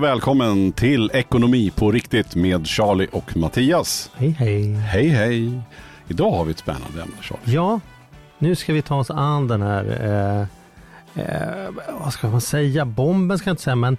[0.00, 4.10] Och välkommen till Ekonomi på riktigt med Charlie och Mattias.
[4.14, 4.74] Hej hej.
[4.74, 5.60] Hej hej.
[6.08, 7.54] Idag har vi ett spännande ämne Charlie.
[7.54, 7.80] Ja,
[8.38, 9.84] nu ska vi ta oss an den här,
[11.14, 13.96] eh, eh, vad ska man säga, bomben ska jag inte säga, men,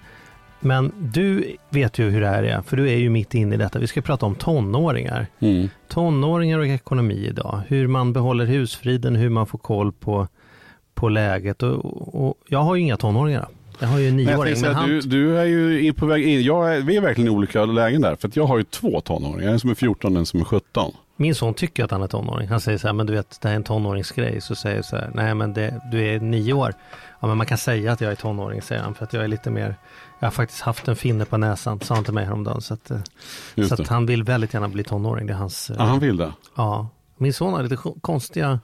[0.60, 3.58] men du vet ju hur det här är, för du är ju mitt inne i
[3.58, 3.78] detta.
[3.78, 5.26] Vi ska prata om tonåringar.
[5.40, 5.68] Mm.
[5.88, 7.60] Tonåringar och ekonomi idag.
[7.68, 10.28] Hur man behåller husfriden, hur man får koll på,
[10.94, 11.62] på läget.
[11.62, 13.48] Och, och jag har ju inga tonåringar.
[13.82, 14.52] Jag har ju en Men nioåring.
[14.52, 16.42] Men säga, han, du, du är ju på väg in.
[16.42, 18.16] Jag är, vi är verkligen i olika lägen där.
[18.16, 19.52] För jag har ju två tonåringar.
[19.52, 20.92] En som är 14 och en som är 17.
[21.16, 22.48] Min son tycker att han är tonåring.
[22.48, 24.40] Han säger så här, men du vet, det här är en tonåringsgrej.
[24.40, 26.72] Så säger jag så här, nej men det, du är nio år.
[27.20, 28.94] Ja men man kan säga att jag är tonåring, säger han.
[28.94, 29.76] För att jag är lite mer,
[30.20, 32.60] jag har faktiskt haft en finne på näsan, sa han till mig häromdagen.
[32.60, 32.98] Så att, eh,
[33.68, 35.26] så att han vill väldigt gärna bli tonåring.
[35.26, 36.32] Det är hans, eh, Ja, han vill det.
[36.56, 36.88] ja.
[37.18, 38.60] Min son har lite ko- konstiga,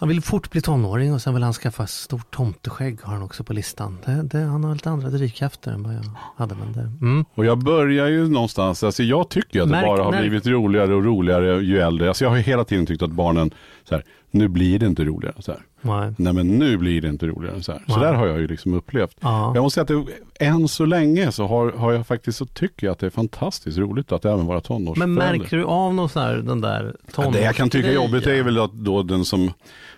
[0.00, 3.44] han vill fort bli tonåring och sen vill han skaffa stort tomteskägg har han också
[3.44, 3.98] på listan.
[4.06, 6.04] Det, det, han har lite andra drivkrafter än vad jag
[6.36, 6.54] hade.
[6.54, 7.24] Men det, mm.
[7.34, 10.46] Och jag börjar ju någonstans, alltså jag tycker att det Märk- bara har märk- blivit
[10.46, 12.08] roligare och roligare ju äldre.
[12.08, 13.50] Alltså jag har ju hela tiden tyckt att barnen,
[13.88, 15.34] så här, nu blir det inte roligare.
[15.38, 15.60] Så här.
[15.82, 16.12] Nej.
[16.18, 17.62] Nej men nu blir det inte roligare.
[17.62, 17.82] Så, här.
[17.86, 18.06] så Nej.
[18.06, 19.16] där har jag ju liksom upplevt.
[19.20, 19.52] Ja.
[19.54, 20.06] Jag måste säga att
[20.38, 23.10] det, än så länge så har, har jag faktiskt så tycker jag att det är
[23.10, 25.38] fantastiskt roligt att även vara Men tonårsförälder.
[25.38, 28.26] märker du av någon sån här, den där Ja, det jag kan tycka är jobbigt
[28.26, 29.52] är väl att då den som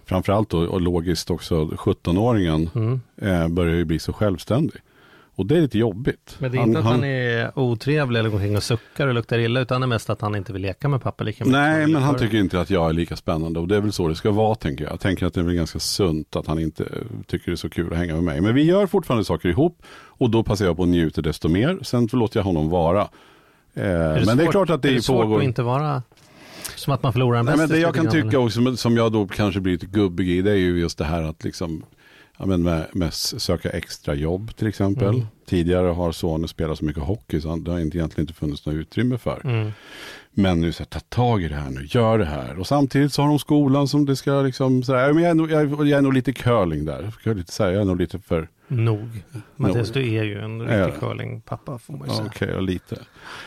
[0.05, 3.01] framförallt då, och logiskt också 17-åringen Mm.
[3.23, 4.81] eh, börjar ju bli så självständig.
[5.35, 6.37] Och det är lite jobbigt.
[6.39, 9.39] Men det är inte att han, är otrevlig eller går omkring och suckar och luktar
[9.39, 11.53] illa utan det är mest att han inte vill leka med pappa lika mycket.
[11.61, 14.09] Nej, men han tycker inte att jag är lika spännande och det är väl så
[14.09, 14.93] det ska vara tänker jag.
[14.93, 16.89] Jag tänker att det är väl ganska sunt att han inte eh,
[17.27, 18.41] tycker det är så kul att hänga med mig.
[18.41, 21.79] Men vi gör fortfarande saker ihop och då passar jag på att njuta desto mer.
[21.83, 23.01] Sen låter jag honom vara.
[23.01, 23.09] Eh,
[23.75, 25.39] men det är svårt- klart att det, är är det svårt pågår.
[25.39, 26.03] att inte vara
[26.77, 28.37] som att man förlorar en Nej, men bästis det jag kan tycka eller?
[28.39, 31.05] också, som- som jag då kanske blir lite gubbig i, det är ju just det
[31.05, 31.85] här att liksom
[32.39, 35.15] Ja, men med, med söka extra jobb till exempel.
[35.15, 35.27] Mm.
[35.47, 38.75] Tidigare har sonen spelat så mycket hockey så det har inte, egentligen inte funnits något
[38.75, 39.41] utrymme för.
[39.45, 39.73] Mm.
[40.35, 42.59] Men nu så här, ta tag i det här nu, gör det här.
[42.59, 45.35] Och samtidigt så har de skolan som det ska liksom, så här, men jag, är
[45.35, 47.13] nog, jag, jag är nog lite curling där.
[47.25, 49.23] Jag är, lite, så här, jag är nog lite för, Nog.
[49.57, 52.27] Mattias, du är ju en riktig curlingpappa får man ju säga.
[52.27, 52.99] okej, ja, lite.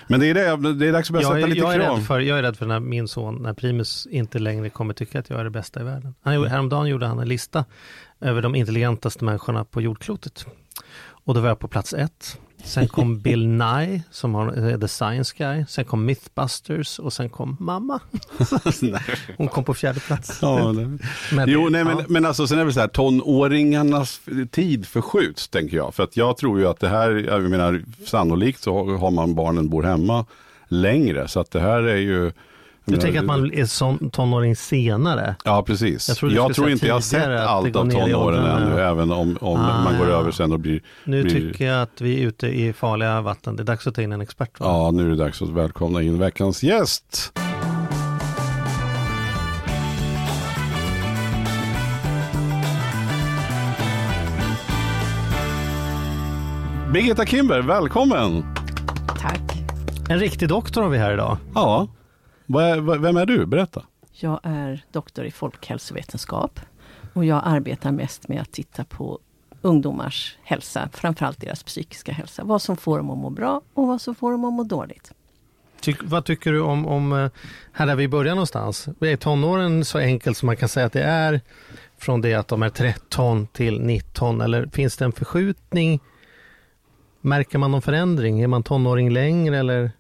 [0.08, 1.96] Men det är det, det är dags att börja sätta är, lite jag, är krav.
[1.98, 5.20] rädd för, jag är rädd för när min son, när Primus inte längre kommer tycka
[5.20, 6.16] att jag är det bästa i världen.
[6.22, 7.66] Han, gjorde- häromdagen gjorde han en lista
[8.22, 10.46] över de intelligentaste människorna på jordklotet.
[11.08, 12.40] Och då var jag på plats ett.
[12.66, 15.66] Sen kom Bill Nye som har är The Science Guy.
[15.68, 18.00] Sen kom Mythbusters och sen kom mamma.
[19.38, 20.40] Hon kom på fjärde plats.
[20.42, 20.98] Ja, det-
[21.36, 22.04] Men- Jo, nej, men, ja.
[22.10, 24.22] men alltså sen är det så här, tonåringarnas
[24.52, 25.96] tid förskjuts, tänker jag.
[25.96, 29.36] För att jag tror ju att det här, jag menar, sannolikt så har- har man
[29.36, 30.26] barnen bor hemma
[30.68, 31.28] längre.
[31.28, 32.32] Så att det här är ju...
[32.88, 35.36] Du jag tänker att man är som tonåring senare?
[35.44, 36.08] Ja, precis.
[36.10, 39.38] Jag Jag, tror skulle tror inte jag har sett allt av tonåren ännu, även om,
[39.42, 40.14] om Ah, man går ja.
[40.20, 40.82] över sen och blir...
[41.04, 43.56] Nu blir tycker jag att vi är ute i farliga vatten.
[43.56, 44.60] Det är dags att ta in en expert.
[44.60, 44.66] Va?
[44.66, 47.32] Ja, nu är det dags att välkomna in veckans gäst.
[56.94, 58.44] Birgitta Kimber, välkommen!
[59.22, 59.42] Tack.
[60.10, 61.38] En riktig doktor har vi här idag.
[61.56, 61.88] Ja,
[63.00, 63.46] vem är du?
[63.46, 63.84] Berätta.
[64.12, 66.60] Jag är doktor i folkhälsovetenskap
[67.14, 69.20] och jag arbetar mest med att titta på
[69.62, 72.44] ungdomars hälsa, framförallt deras psykiska hälsa.
[72.44, 75.14] Vad som får dem att må bra och vad som får dem att må dåligt.
[75.82, 77.30] Tyck, vad tycker du om, om, eh,
[77.72, 78.88] här där vi börjar någonstans?
[79.02, 81.42] Är tonåren så enkelt som man kan säga att det är
[81.98, 86.00] från det att de är 13 till 19 eller finns det en förskjutning?
[87.22, 88.42] Märker man någon förändring?
[88.42, 89.92] Är man tonåring längre eller?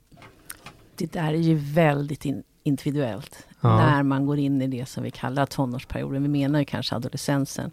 [0.97, 3.47] Det där är ju väldigt in, individuellt.
[3.61, 3.77] Ja.
[3.77, 6.21] När man går in i det som vi kallar tonårsperioden.
[6.23, 7.71] Vi menar ju kanske adolescensen.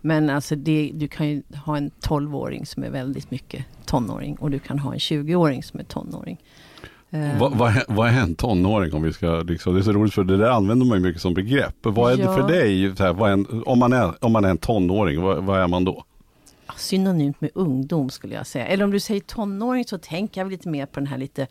[0.00, 4.50] Men alltså det, du kan ju ha en 12-åring som är väldigt mycket tonåring och
[4.50, 6.38] du kan ha en 20-åring som är tonåring.
[7.10, 9.92] Eh, Vad, vad, är- vad är en tonåring om vi ska, liksom, det är så
[9.92, 11.74] roligt för det där använder man ju mycket som begrepp.
[11.82, 12.36] Vad är det Ja.
[12.36, 15.20] för dig, så här, vad är en, om, man är, om man är en tonåring,
[15.22, 16.04] vad, vad är man då?
[16.76, 18.66] synonymt med ungdom skulle jag säga.
[18.66, 21.46] Eller om du säger tonåring så tänker jag lite mer på den här lite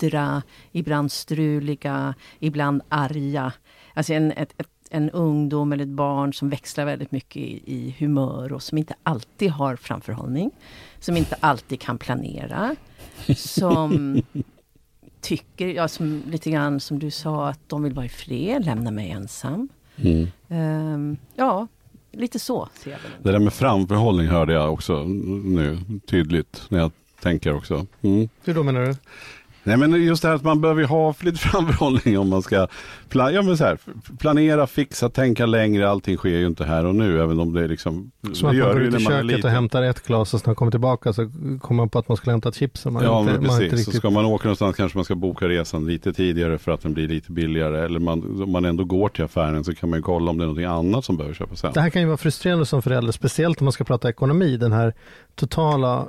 [0.00, 0.42] buttra,
[0.72, 3.52] ibland struliga, ibland arga.
[3.94, 7.96] Alltså en, ett, ett, en ungdom eller ett barn som växlar väldigt mycket i, i
[7.98, 10.50] humör och som inte alltid har framförhållning.
[11.00, 12.76] Som inte alltid kan planera.
[13.36, 14.22] Som
[15.20, 18.90] tycker, ja, som, lite grann som du sa, att de vill vara i fred, lämna
[18.90, 19.68] mig ensam.
[19.96, 20.28] Mm.
[20.48, 21.66] Ehm, ja,
[22.12, 23.00] lite så ser jag.
[23.22, 27.86] Det där med framförhållning hörde jag också nu tydligt när jag tänker också.
[28.02, 28.28] Mm.
[28.44, 28.94] Hur då menar du?
[29.64, 32.66] Nej men just det här att man behöver ha lite framförhållning om man ska
[33.08, 33.78] pla ja, men så här,
[34.18, 35.90] planera, fixa, tänka längre.
[35.90, 38.10] Allting sker ju inte här och nu även om det är liksom.
[38.32, 41.12] Som att man går ut i köket och hämtar ett glas och sen kommer tillbaka
[41.12, 41.30] så
[41.60, 42.86] kommer man på att man skulle hämta chips.
[42.86, 43.94] Man ja inte, men precis, inte riktigt...
[43.94, 46.94] så ska man åka någonstans kanske man ska boka resan lite tidigare för att den
[46.94, 47.84] blir lite billigare.
[47.84, 50.44] Eller man, om man ändå går till affären så kan man ju kolla om det
[50.44, 51.72] är någonting annat som behöver köpas sen.
[51.72, 54.56] Det här kan ju vara frustrerande som förälder, speciellt om man ska prata ekonomi.
[54.56, 54.94] Den här
[55.34, 56.08] totala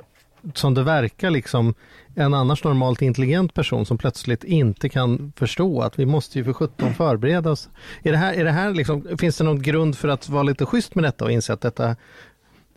[0.54, 1.74] som det verkar liksom
[2.14, 6.52] en annars normalt intelligent person som plötsligt inte kan förstå att vi måste ju för
[6.52, 7.68] 17 förbereda oss.
[8.02, 10.66] Är det här, är det här liksom, finns det någon grund för att vara lite
[10.66, 11.96] schysst med detta och inse att detta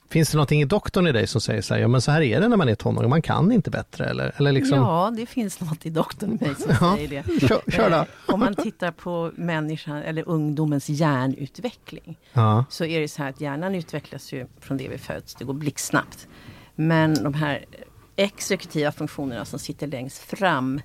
[0.10, 2.22] Finns det någonting i doktorn i dig som säger så här, ja men så här
[2.22, 4.34] är det när man är tonåring, man kan inte bättre eller?
[4.38, 4.78] eller liksom...
[4.78, 6.96] Ja, det finns något i doktorn i mig som ja.
[6.96, 7.40] säger det.
[7.48, 7.92] Kör, kör.
[7.92, 12.66] Eh, om man tittar på människan eller ungdomens hjärnutveckling ja.
[12.70, 15.54] så är det så här att hjärnan utvecklas ju från det vi föds, det går
[15.54, 16.28] blixtsnabbt.
[16.76, 17.66] Men de här
[18.16, 20.82] exekutiva funktionerna som sitter längst fram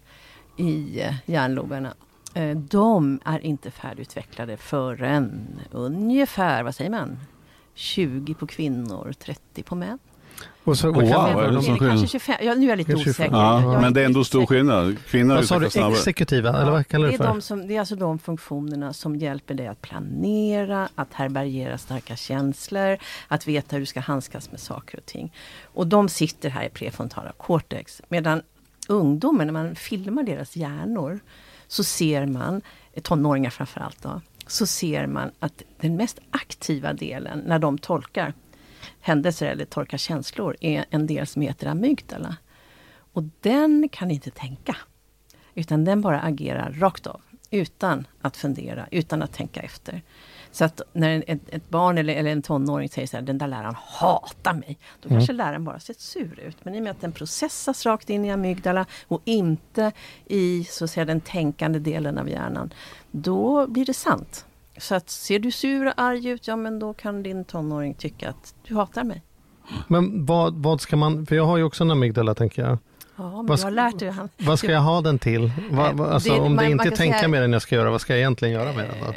[0.57, 1.95] i eh, hjärnloberna
[2.35, 7.19] eh, de är inte färdigutvecklade förrän ungefär, vad säger man,
[7.75, 9.99] 20 på kvinnor, 30 på män.
[10.65, 13.37] Och så, wow, är det som kanske 25, ja, nu är jag lite osäker.
[13.37, 14.97] Ja, men det är ändå stor skillnad.
[15.07, 17.25] Kvinnor vad sa du, exekutiva, eller vad kallar du för?
[17.25, 21.13] Det är, de som, det är alltså de funktionerna som hjälper dig att planera, att
[21.13, 22.99] härbärgera starka känslor,
[23.29, 25.33] att veta hur du ska handskas med saker och ting.
[25.65, 28.03] Och de sitter här i prefrontala cortex.
[28.09, 28.43] Medan
[28.89, 31.21] ungdomen, när man filmar deras hjärnor,
[31.69, 32.61] så ser man,
[33.03, 38.35] tonåringar framförallt då, så ser man att den mest aktiva delen när de tolkar
[39.01, 42.37] händelser eller tolkar känslor är en del som heter amygdala.
[43.13, 44.77] Och den kan inte tänka.
[45.55, 47.21] Utan den bara agerar rakt av.
[47.51, 50.03] Utan att fundera, utan att tänka efter.
[50.53, 53.47] Så att när ett, ett barn eller, eller, en tonåring säger så här, den där
[53.47, 54.79] läraren hatar mig.
[55.01, 55.19] Då mm.
[55.19, 56.57] kanske läraren bara sett sur ut.
[56.65, 59.93] Men i och med att den processas rakt in i amygdala och inte
[60.27, 62.75] i så att säga, den tänkande delen av hjärnan.
[63.11, 64.47] Då blir det sant.
[64.81, 68.31] Så att ser du sur och arg ut, ja men då kan din tonåring tycka
[68.31, 69.23] att du hatar mig.
[69.89, 72.79] Men vad, vad ska man, för jag har ju också en amygdala tänker jag.
[73.17, 74.11] Ja, men vad, du har lärt dig.
[74.11, 75.53] Han, vad ska jag ha den till?
[75.71, 77.91] Va, alltså, det, om man, det inte är tänka säga, mer än jag ska göra,
[77.91, 79.09] vad ska jag egentligen göra med den?
[79.09, 79.15] Eh,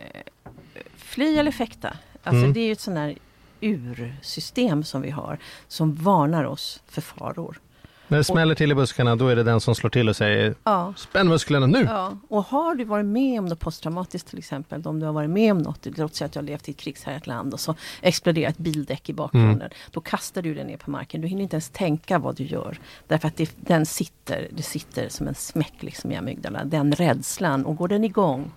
[0.96, 1.98] fly eller fäkta.
[2.24, 2.54] Alltså mm.
[2.54, 3.18] det är ju ett sånt här
[3.62, 5.38] ursystem som vi har
[5.68, 7.60] som varnar oss för faror.
[8.14, 10.56] När det smäller till i buskarna då är det den som slår till och säger
[10.64, 10.94] ja.
[10.98, 11.84] spänn musklerna nu.
[11.90, 12.18] Ja.
[12.30, 15.52] Och har du varit med om något posttraumatiskt till exempel, om du har varit med
[15.52, 18.50] om något, låt säga att du har levt i ett krigshärjat land och så exploderar
[18.50, 19.62] ett bildäck i bakgrunden.
[19.62, 19.72] Mm.
[19.92, 22.80] Då kastar du den ner på marken, du hinner inte ens tänka vad du gör.
[23.08, 27.66] Därför att det, den sitter, det sitter som en smäck liksom i amygdala, den rädslan.
[27.66, 28.52] Och går den igång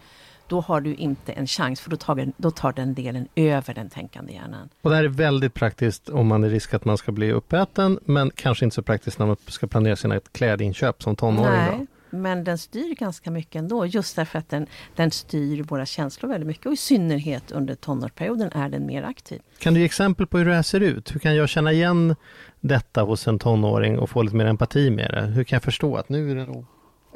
[0.49, 3.91] då har du inte en chans för då tar, då tar den delen över den
[3.91, 4.69] tänkande hjärnan.
[4.83, 7.99] Och det här är väldigt praktiskt om man är risk att man ska bli uppäten
[8.05, 11.53] men kanske inte så praktiskt när man ska planera sina klädinköp som tonåring.
[11.53, 11.79] Nej.
[11.79, 11.87] Då.
[12.11, 16.47] Men den styr ganska mycket ändå just därför att den, den styr våra känslor väldigt
[16.47, 19.41] mycket och i synnerhet under tonårsperioden är den mer aktiv.
[19.59, 21.15] Kan du ge exempel på hur det här ser ut?
[21.15, 22.17] Hur kan jag känna igen
[22.61, 25.23] detta hos en tonåring och få lite mer empati med det?
[25.23, 26.65] Hur kan jag förstå att nu är det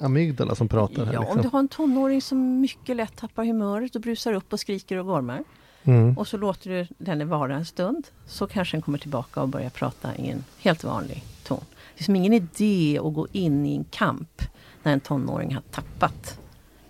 [0.00, 1.04] amygdala som pratar?
[1.04, 1.36] Här, ja, liksom.
[1.36, 4.96] om du har en tonåring som mycket lätt tappar humöret och brusar upp och skriker
[4.96, 5.44] och gormar.
[5.84, 6.18] Mm.
[6.18, 8.06] Och så låter du den vara en stund.
[8.26, 11.64] Så kanske den kommer tillbaka och börjar prata i en helt vanlig ton.
[11.94, 14.42] Det är som ingen idé att gå in i en kamp
[14.82, 16.40] när en tonåring har tappat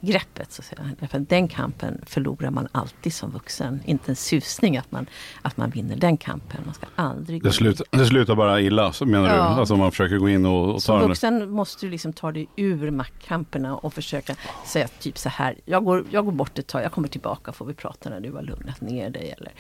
[0.00, 0.52] greppet.
[0.52, 1.21] Så att säga.
[1.21, 3.80] Den kampen förlorar man alltid som vuxen.
[3.85, 5.07] Inte en susning att man,
[5.42, 6.61] att man vinner den kampen.
[6.64, 9.35] Man ska aldrig det, slutar, det slutar bara illa, så menar ja.
[9.35, 9.40] du?
[9.40, 12.49] Alltså man försöker gå in och, och ta Som vuxen måste du liksom ta dig
[12.57, 14.35] ur maktkamperna och försöka
[14.66, 15.54] säga typ så här.
[15.64, 18.33] Jag går, jag går bort ett tag, jag kommer tillbaka får vi prata när du
[18.33, 19.35] har lugnat ner dig.
[19.38, 19.52] Eller,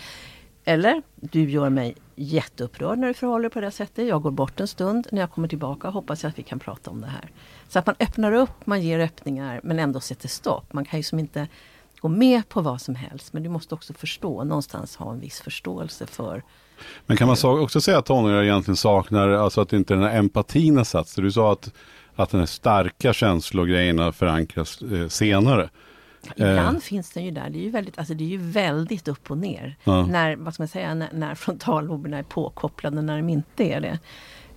[0.70, 4.08] eller du gör mig jätteupprörd när du förhåller dig på det sättet.
[4.08, 5.06] Jag går bort en stund.
[5.12, 7.30] När jag kommer tillbaka hoppas jag att vi kan prata om det här.
[7.68, 10.72] Så att man öppnar upp, man ger öppningar men ändå sätter stopp.
[10.72, 11.48] Man kan ju som inte
[12.00, 15.40] gå med på vad som helst men du måste också förstå, någonstans ha en viss
[15.40, 16.42] förståelse för
[17.06, 20.76] Men kan man också säga att tonåringar egentligen saknar, alltså att inte den här empatin
[20.76, 21.24] har satt sig?
[21.24, 21.72] Du sa att,
[22.14, 25.70] att den här starka känslogrejerna förankras eh, senare.
[26.36, 26.80] Ibland eh.
[26.80, 27.50] finns den ju där.
[27.50, 29.76] Det är ju väldigt, alltså det är ju väldigt upp och ner.
[29.84, 30.06] Ja.
[30.06, 33.98] När, vad ska man säga, när, när frontalloberna är påkopplade när de inte är det.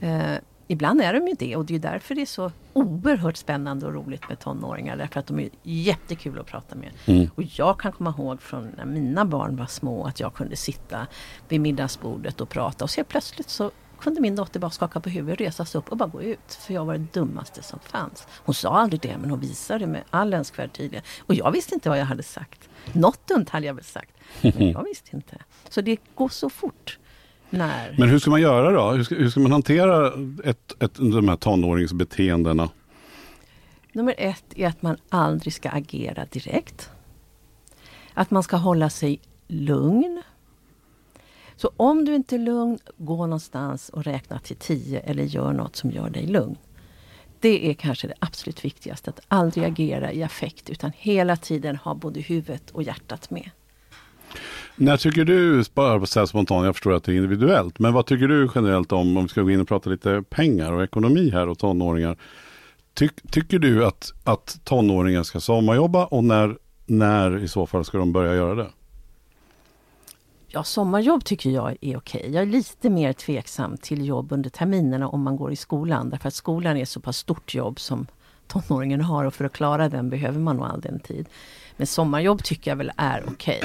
[0.08, 3.86] Eh, ibland är de ju det och det är därför det är så oerhört spännande
[3.86, 4.98] och roligt med tonåringar.
[4.98, 6.89] Därför att de är jättekul att prata med.
[7.05, 7.29] Mm.
[7.36, 11.08] Och jag kan komma ihåg från när mina barn var små att jag kunde sitta
[11.48, 13.72] vid middagsbordet och prata och så plötsligt så
[14.03, 16.53] kunde min dotter bara skaka på huvudet, resa sig upp och bara gå ut.
[16.60, 18.27] För jag var det dummaste som fanns.
[18.31, 21.05] Hon sa aldrig det men hon visade med all önskvärd tydlighet.
[21.19, 22.69] Och jag visste inte vad jag hade sagt.
[22.93, 24.12] Något dumt hade jag väl sagt.
[24.41, 25.38] Men jag visste inte.
[25.69, 27.00] Så det går så fort.
[27.50, 27.95] När...
[27.98, 28.91] Men hur ska man göra då?
[28.91, 32.69] Hur ska, hur ska man hantera ett, ett, de här tonåringsbeteendena?
[33.93, 36.89] Nummer ett är att man aldrig ska agera direkt.
[38.13, 40.22] Att man ska hålla sig lugn.
[41.63, 45.75] Så om du inte är lugn, gå någonstans och räkna till tio eller gör något
[45.75, 46.58] som gör dig lugn.
[47.39, 51.96] Det är kanske det absolut viktigaste, att aldrig agera i affekt utan hela tiden ha
[51.96, 53.50] både huvudet och hjärtat med.
[54.75, 58.05] När tycker du, bara så här spontant, jag förstår att det är individuellt, men vad
[58.05, 61.29] tycker du generellt om, om vi ska gå in och prata lite pengar och ekonomi
[61.29, 62.17] här och tonåringar.
[62.93, 67.98] Ty, tycker du att, att tonåringar ska sommarjobba och när, när i så fall ska
[67.98, 68.70] de börja göra det?
[70.55, 72.29] Ja, sommarjobb tycker jag är okej.
[72.33, 76.10] Jag är lite mer tveksam till jobb under terminerna om man går i skolan.
[76.10, 78.07] Därför att skolan är så pass stort jobb som
[78.48, 81.25] tonåringen har och för att klara den behöver man nog all den tid.
[81.77, 83.62] Men sommarjobb tycker jag väl är okej.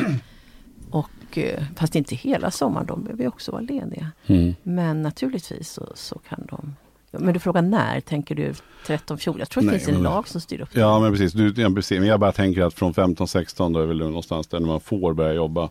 [0.91, 4.11] Och, eh, fast inte hela sommaren, de behöver ju också vara lediga.
[4.27, 4.55] Mm.
[4.63, 6.77] Men naturligtvis så, så kan de
[7.11, 8.55] men du frågar när, tänker du
[8.87, 9.39] 13, 14?
[9.39, 10.81] Jag tror det Nej, finns en lag som styr upp det.
[10.81, 11.99] Ja men precis, du, jag, precis.
[11.99, 15.33] Men jag bara tänker att från 15-16 då är väl någonstans där man får börja
[15.33, 15.69] jobba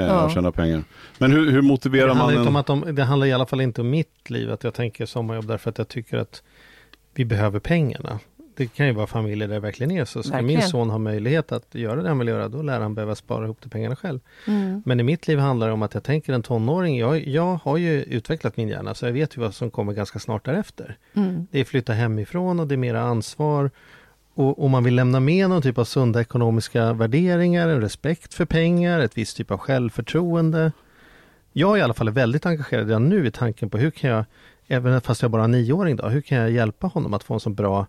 [0.00, 0.24] eh, Ja.
[0.24, 0.84] och tjäna pengar.
[1.18, 2.48] Men hur, hur motiverar man inte en...
[2.48, 5.06] om att de, det handlar i alla fall inte om mitt liv, att jag tänker
[5.06, 6.42] sommarjobb därför att jag tycker att
[7.14, 8.18] vi behöver pengarna.
[8.56, 10.22] Det kan ju vara familjer där det verkligen är så.
[10.22, 10.58] Ska Verkligen.
[10.60, 13.44] min son ha möjlighet att göra det han vill göra, då lär han behöva spara
[13.44, 14.20] ihop de pengarna själv.
[14.46, 14.82] Mm.
[14.86, 17.76] Men i mitt liv handlar det om att jag tänker en tonåring, jag, jag har
[17.76, 20.96] ju utvecklat min hjärna så jag vet ju vad som kommer ganska snart därefter.
[21.14, 21.46] Mm.
[21.50, 23.70] Det är flytta hemifrån och det är mera ansvar.
[24.38, 28.44] Och om man vill lämna med någon typ av sunda ekonomiska värderingar, en respekt för
[28.44, 30.72] pengar, ett visst typ av självförtroende.
[31.52, 34.24] Jag i alla fall är väldigt engagerad redan nu i tanken på hur kan jag,
[34.66, 37.40] även fast jag bara är nioåring då, hur kan jag hjälpa honom att få en
[37.40, 37.86] så bra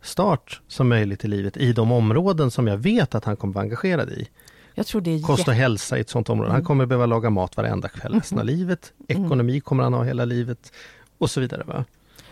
[0.00, 3.62] start som möjligt i livet i de områden som jag vet att han kommer vara
[3.64, 4.28] engagerad i.
[4.74, 6.50] Jag tror det är Kost och hälsa i ett sånt område.
[6.50, 6.66] Han Mm.
[6.66, 8.92] kommer behöva laga mat varenda kväll resten av livet.
[9.08, 10.72] Ekonomi kommer han ha hela livet
[11.18, 11.62] och så vidare.
[11.66, 11.84] Va?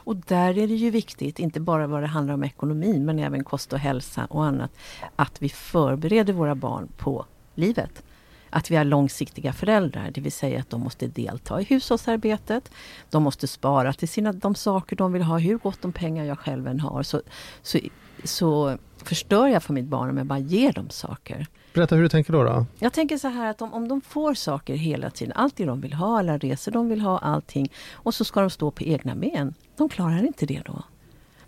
[0.05, 3.45] Och där är det ju viktigt, inte bara vad det handlar om ekonomi, men även
[3.45, 4.71] kost och hälsa och annat,
[5.17, 8.03] att vi förbereder våra barn på livet.
[8.51, 12.71] Att vi har långsiktiga föräldrar, det vill säga att de måste delta i hushållsarbetet.
[13.11, 16.39] De måste spara till sina, de saker de vill ha, hur gott om pengar jag
[16.39, 17.03] själv än har.
[17.03, 17.23] Så,
[17.63, 17.79] så,
[18.25, 21.47] så förstör jag för mitt barn om jag bara ger dem saker.
[21.75, 22.45] Berätta hur du tänker då.
[22.45, 22.67] då?
[22.79, 25.81] Jag tänker så här att om, om de får saker hela tiden, allt det de
[25.81, 27.73] vill ha, alla resor de vill ha, allting.
[27.93, 29.55] Och så ska de stå på egna ben.
[29.77, 30.83] De klarar inte det då.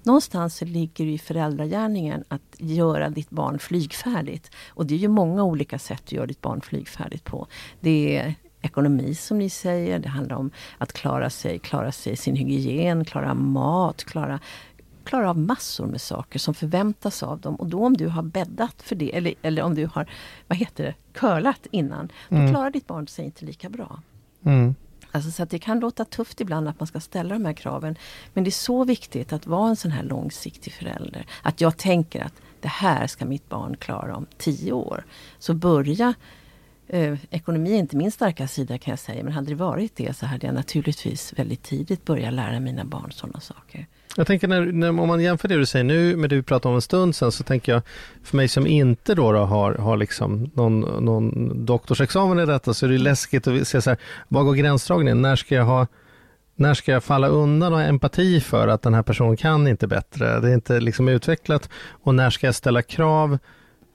[0.03, 4.51] Någonstans så ligger det i föräldragärningen att göra ditt barn flygfärdigt.
[4.69, 7.47] Och det är ju många olika sätt att göra ditt barn flygfärdigt på.
[7.81, 12.37] Det är ekonomi som ni säger, det handlar om att klara sig, klara sig sin
[12.37, 14.41] hygien, klara mat, klara
[15.03, 17.55] klara av massor med saker som förväntas av dem.
[17.55, 20.11] Och då om du har bäddat för det, eller, eller om du har,
[20.49, 22.51] vad heter det, curlat innan, då Mm.
[22.51, 24.03] klarar ditt barn sig inte lika bra.
[24.45, 24.75] Mm.
[25.11, 27.97] Alltså så att det kan låta tufft ibland att man ska ställa de här kraven.
[28.35, 31.27] Men det är så viktigt att vara en sån här långsiktig förälder.
[31.43, 35.05] Att jag tänker att det här ska mitt barn klara om tio år.
[35.39, 36.15] Så börja
[36.89, 40.17] Eh, ekonomi är inte min starka sida kan jag säga, men hade det varit det
[40.17, 43.87] så hade jag naturligtvis väldigt tidigt börjat lära mina barn sådana saker.
[44.17, 46.71] Jag tänker när, när, om man jämför det du säger nu med det vi pratade
[46.71, 47.83] om en stund sedan så tänker jag
[48.25, 52.87] för mig som inte då, då har, har liksom någon, någon doktorsexamen i detta så
[52.87, 55.23] är det läskigt att se så här, var går gränsdragningen?
[55.23, 55.87] När ska jag ha
[56.55, 59.87] när ska jag falla undan och ha empati för att den här personen kan inte
[59.87, 60.41] bättre?
[60.41, 61.69] Det är inte liksom utvecklat.
[62.03, 63.39] Och när ska jag ställa krav?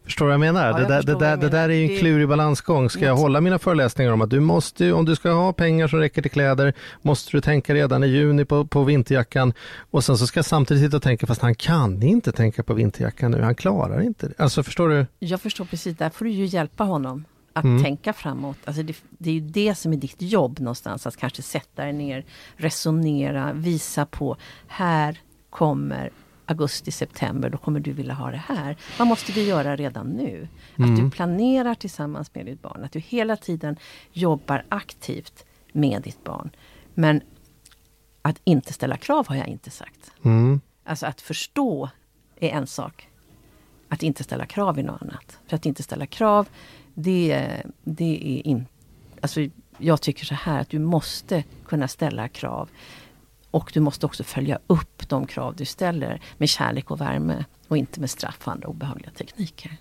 [0.07, 0.67] Förstår du vad jag menar?
[0.67, 1.99] Ja, det, jag där, förstår det, där, jag det där är ju en menar.
[1.99, 2.89] klurig balansgång.
[2.89, 5.99] Ska jag hålla mina föreläsningar om att du måste, om du ska ha pengar som
[5.99, 9.53] räcker till kläder, måste du tänka redan i juni på, på vinterjackan.
[9.91, 12.73] Och sen så ska jag samtidigt sitta och tänka, fast han kan inte tänka på
[12.73, 14.33] vinterjackan nu, han klarar inte det.
[14.37, 15.05] Alltså förstår du?
[15.19, 17.83] Jag förstår precis, där får du ju hjälpa honom att Mm.
[17.83, 18.57] tänka framåt.
[18.65, 21.93] Alltså det, det är ju det som är ditt jobb någonstans, att kanske sätta dig
[21.93, 24.37] ner, resonera, visa på
[24.67, 26.09] här kommer
[26.47, 28.77] augusti, september, då kommer du vilja ha det här.
[28.99, 30.47] Vad måste vi göra redan nu?
[30.73, 30.95] Att Mm.
[30.95, 33.77] du planerar tillsammans med ditt barn, att du hela tiden
[34.13, 36.49] jobbar aktivt med ditt barn.
[36.93, 37.21] Men
[38.21, 40.11] att inte ställa krav har jag inte sagt.
[40.23, 40.61] Mm.
[40.83, 41.89] Alltså att förstå
[42.39, 43.07] är en sak.
[43.89, 45.39] Att inte ställa krav är något annat.
[45.47, 46.47] För att inte ställa krav,
[46.93, 47.47] det,
[47.83, 48.71] det är inte...
[49.21, 49.41] Alltså
[49.77, 52.69] jag tycker så här att du måste kunna ställa krav.
[53.51, 57.45] Och du måste också följa upp de krav du ställer med kärlek och värme.
[57.67, 59.77] Och inte med straff och andra obehagliga tekniker.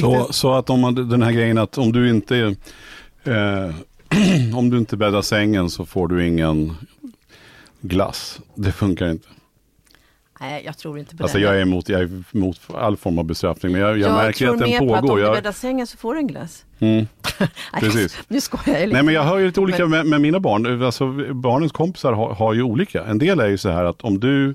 [0.00, 2.56] Så, så att om man, den här grejen att om du inte
[3.24, 3.74] eh,
[4.56, 6.76] om du inte bäddar sängen så får du ingen
[7.80, 8.40] glass.
[8.54, 9.28] Det funkar inte.
[10.42, 11.44] Nej, jag tror inte på Alltså det.
[11.44, 14.54] jag är emot, jag är emot all form av bestraffning men jag, jag, märker tror
[14.54, 15.12] att den mer på att pågår.
[15.12, 16.64] om du Jag, bäddar sängen så får du en glass.
[16.78, 17.06] mm.
[17.80, 18.18] Precis.
[18.28, 18.92] Nu skojar jag lite.
[18.92, 20.82] Nej men jag hör ju lite olika med, med mina barn.
[20.82, 23.04] Alltså, barnens kompisar har, har ju olika.
[23.04, 24.54] En del är ju så här att om du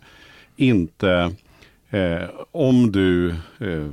[0.56, 1.32] inte
[1.89, 3.29] eh, om du,
[3.60, 3.88] eh,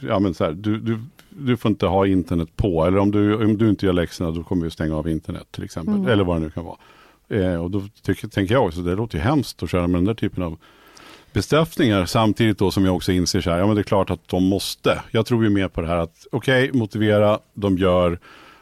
[0.00, 2.86] ja men så här, du, du, du får inte ha internet på.
[2.86, 5.64] Eller om du, om du inte gör läxorna då kommer vi stänga av internet till
[5.64, 5.94] exempel.
[5.94, 6.08] Mm.
[6.08, 6.76] Eller vad det nu kan vara.
[7.28, 10.04] Eh, och då tycker, tänker jag också, det låter ju hemskt att köra med den
[10.04, 10.58] där typen av
[11.32, 12.06] bestraffningar.
[12.06, 14.44] Samtidigt då som jag också inser så här, ja men det är klart att de
[14.44, 15.02] måste.
[15.10, 18.18] Jag tror ju mer på det här att okej, okay, motivera, de gör,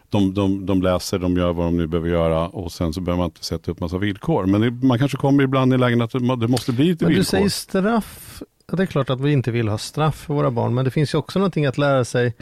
[0.08, 3.18] de, de, de läser, de gör vad de nu behöver göra och sen så behöver
[3.18, 4.46] man inte sätta upp massa villkor.
[4.46, 7.20] Men det, man kanske kommer ibland i lägen att det, måste bli lite men villkor.
[7.20, 10.74] Du säger straff, det är klart att vi inte vill ha straff för våra barn,
[10.74, 12.34] men det finns ju också någonting att lära sig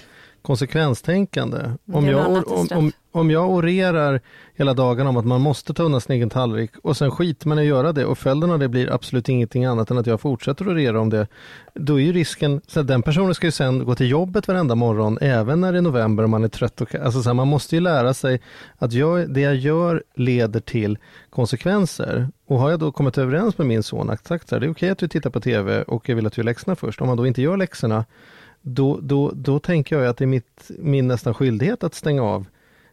[0.46, 1.58] konsekvenstänkande.
[1.92, 4.20] Om jag, om, om, om jag orerar
[4.54, 7.58] hela dagen om att man måste ta undan sin egen tallrik och sen skiter man
[7.58, 10.20] i att göra det och följden av det blir absolut ingenting annat än att jag
[10.20, 11.26] fortsätter att orera om det.
[11.74, 14.74] Då är ju risken, så att den personen ska ju sen gå till jobbet varenda
[14.74, 16.80] morgon även när det är november och man är trött.
[16.80, 18.40] Och, alltså så här, man måste ju lära sig
[18.78, 20.98] att jag, det jag gör leder till
[21.30, 22.28] konsekvenser.
[22.46, 24.70] Och har jag då kommit överens med min son att sagt så här, det är
[24.70, 27.00] okej att du tittar på tv och jag vill att du gör läxorna först.
[27.00, 28.04] Om man då inte gör läxorna
[28.68, 32.46] då, då, då tänker jag att det är mitt, min nästan skyldighet att stänga av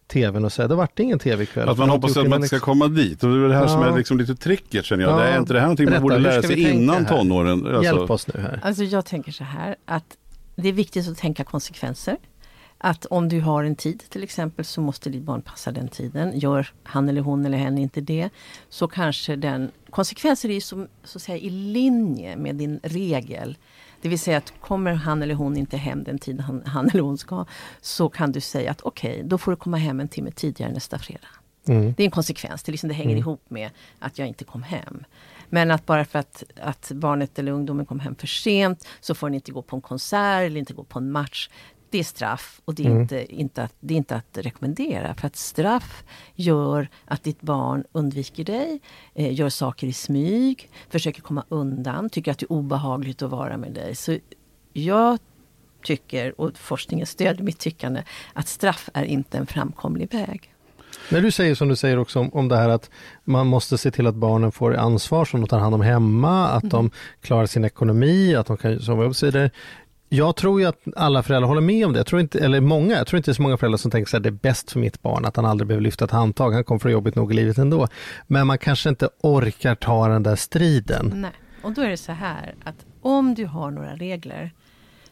[0.07, 1.69] tvn och säga det vart ingen tv ikväll.
[1.69, 2.65] Att man hoppas att man inte ska läxor.
[2.65, 3.23] komma dit.
[3.23, 3.93] Och det är det här som Ja.
[3.93, 5.13] är liksom lite tricket känner jag.
[5.13, 5.17] Ja.
[5.23, 7.17] Det är inte det här någonting man Berätta, borde hur lära sig innan här?
[7.17, 7.67] tonåren?
[7.67, 8.59] Alltså, Hjälp oss nu här.
[8.63, 10.17] Alltså jag tänker så här att
[10.55, 12.17] det är viktigt att tänka konsekvenser.
[12.77, 16.39] Att om du har en tid till exempel så måste ditt barn passa den tiden.
[16.39, 18.29] Gör han eller hon eller hen inte det
[18.69, 23.57] så kanske den konsekvenser är ju som, så att säga, i linje med din regel.
[24.03, 27.01] Det vill säga att kommer han eller hon inte hem den tid han, han eller
[27.01, 27.45] hon ska
[27.81, 30.99] så kan du säga att okej, då får du komma hem en timme tidigare nästa
[30.99, 31.27] fredag.
[31.67, 31.93] Mm.
[31.97, 33.19] Det är en konsekvens, det, liksom, det hänger Mm.
[33.19, 33.69] ihop med
[33.99, 35.03] att jag inte kom hem.
[35.49, 39.27] Men att bara för att, att barnet eller ungdomen kom hem för sent så får
[39.27, 41.49] den inte gå på en konsert eller inte gå på en match.
[41.93, 43.01] Det är straff och det är, Mm.
[43.01, 45.13] inte, inte att, det är inte att rekommendera.
[45.15, 46.03] För att straff
[46.35, 48.79] gör att ditt barn undviker dig,
[49.15, 53.57] eh, gör saker i smyg, försöker komma undan, tycker att det är obehagligt att vara
[53.57, 53.95] med dig.
[53.95, 54.17] Så
[54.73, 55.17] jag
[55.83, 60.49] tycker, och forskningen stöder mitt tyckande, att straff är inte en framkomlig väg.
[61.11, 62.89] När du säger som du säger också om, om det här att
[63.23, 66.69] man måste se till att barnen får ansvar som de tar hand om hemma, att
[66.69, 66.91] de
[67.21, 69.51] klarar sin ekonomi, att de kan sova så vidare.
[70.15, 71.99] Jag tror ju att alla föräldrar håller med om det.
[71.99, 74.17] Jag tror inte, eller många, jag tror inte det är så många föräldrar som tänker
[74.17, 76.51] att det är bäst för mitt barn att han aldrig behöver lyfta ett handtag.
[76.51, 77.87] Han kommer få jobbigt nog i livet ändå.
[78.27, 81.11] Men man kanske inte orkar ta den där striden.
[81.15, 81.31] Nej,
[81.63, 84.51] och då är det så här att om du har några regler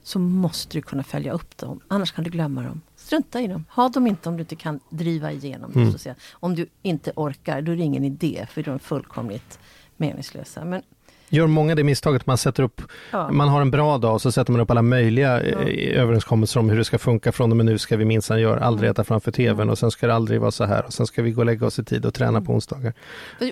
[0.04, 1.80] så måste du kunna följa upp dem.
[1.88, 2.82] Annars kan du glömma dem.
[2.96, 3.66] Strunta i dem.
[3.70, 5.82] Ha dem inte om du inte kan driva igenom dem.
[5.82, 6.16] Mm.
[6.34, 9.60] Om du inte orkar, då är det ingen idé för de är fullkomligt
[9.98, 10.66] meningslösa.
[10.66, 10.82] Men
[11.34, 14.32] Gör många det misstaget man sätter upp, ja, man har en bra dag och så
[14.32, 15.60] sätter man upp alla möjliga Ja.
[15.62, 18.60] eh, överenskommelser om hur det ska funka från och med nu ska vi minsann göra,
[18.66, 18.92] aldrig Mm.
[18.92, 21.32] äta framför tvn och sen ska det aldrig vara så här och sen ska vi
[21.32, 22.94] gå och lägga oss i tid och träna på onsdagar.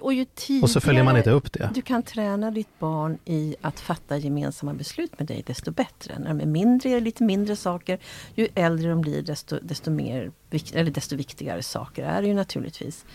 [0.01, 1.69] och tidigare Och så följer man inte upp det.
[1.73, 6.19] du kan träna ditt barn i att fatta gemensamma beslut med dig, desto bättre.
[6.19, 7.99] När de är mindre, lite mindre saker.
[8.35, 10.31] Ju äldre de blir, desto, desto, mer,
[10.73, 13.05] eller desto viktigare saker är det ju naturligtvis.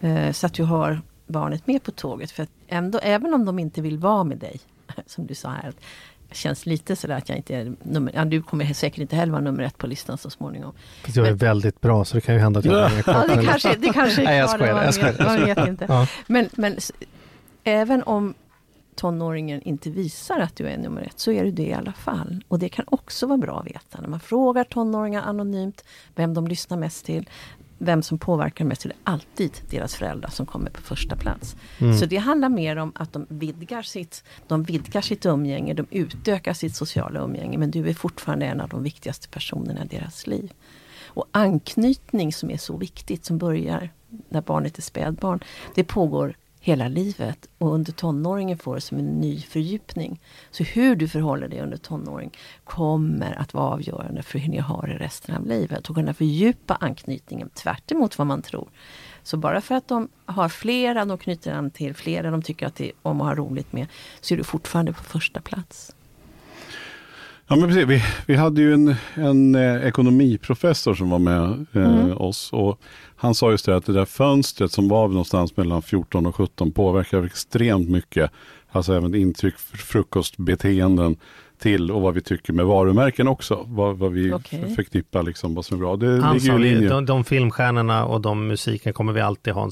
[0.00, 1.00] Eh, Så att du har
[1.32, 2.30] barnet med på tåget.
[2.30, 4.60] För att ändå, även om de inte vill vara med dig,
[5.06, 5.72] som du sa här,
[6.28, 9.32] det känns lite sådär att jag inte är nummer, ja, du kommer säkert inte heller
[9.32, 10.72] vara nummer ett på listan så småningom.
[11.04, 12.86] Fast jag är Men- väldigt bra så det kan ju hända att jag Ja.
[12.86, 15.18] hänger kvar Ja, det kanske, det kanske är Nej, jag skojar, man jag skojar, vet-
[15.20, 15.86] jag Man vet inte.
[15.88, 16.06] Ja.
[16.26, 16.76] Men, men
[17.64, 18.34] även om
[18.94, 22.44] tonåringen inte visar att du är nummer ett, så är du det i alla fall.
[22.48, 24.00] Och det kan också vara bra att veta.
[24.00, 27.28] När man frågar tonåringar anonymt vem de lyssnar mest till,
[27.84, 31.56] vem som påverkar mest, så är det alltid deras föräldrar som kommer på första plats.
[31.78, 31.98] Mm.
[31.98, 36.52] Så det handlar mer om att de vidgar sitt, de vidgar sitt umgänge, de utökar
[36.52, 40.52] sitt sociala umgänge, men du är fortfarande en av de viktigaste personerna i deras liv.
[41.04, 43.90] Och anknytning som är så viktigt, som börjar
[44.28, 45.40] när barnet är spädbarn,
[45.74, 50.20] det pågår hela livet och under tonåringen får det som en ny fördjupning.
[50.50, 52.30] Så hur du förhåller dig under tonåring
[52.64, 56.74] kommer att vara avgörande för hur ni har det resten av livet och kunna fördjupa
[56.74, 58.68] anknytningen tvärt emot vad man tror.
[59.22, 62.74] Så bara för att de har flera de knyter an till, flera de tycker att
[62.74, 63.86] det är om att ha roligt med,
[64.20, 65.94] så är du fortfarande på första plats.
[67.52, 67.86] Ja, men precis.
[67.86, 72.16] Vi, vi hade ju en, en eh, ekonomiprofessor som var med eh, Mm.
[72.16, 72.52] oss.
[72.52, 72.80] Och
[73.16, 76.72] han sa just det att det där fönstret som var någonstans mellan 14 och 17
[76.72, 78.30] påverkar extremt mycket.
[78.70, 81.16] Alltså även intryck, för frukostbeteenden
[81.62, 83.64] till och vad vi tycker med varumärken också.
[83.68, 84.74] Vad, vad vi Okej.
[84.76, 85.96] förknippar liksom, vad som är bra.
[85.96, 86.88] Det Han ligger i linje.
[86.88, 89.70] de, de filmstjärnorna och de musiken kommer vi alltid ha en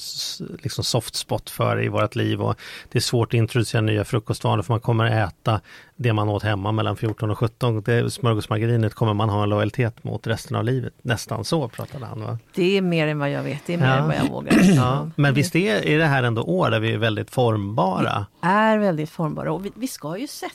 [0.63, 2.55] liksom soft spot för i vårt liv och
[2.93, 5.61] det är svårt att introducera nya frukostvanor för man kommer äta
[5.97, 7.83] det man åt hemma mellan 14 och 17.
[7.83, 10.93] Det smörgåsmargarinet kommer man ha en lojalitet mot resten av livet.
[11.03, 12.39] Nästan så pratade han va?
[12.55, 13.97] Det är mer än vad jag vet, det är mer Ja.
[13.97, 14.53] än vad jag vågar.
[14.77, 15.11] Ja.
[15.17, 18.27] Men visst är, är det här ändå år där vi är väldigt formbara?
[18.41, 20.55] är väldigt formbara och vi, vi ska ju sätta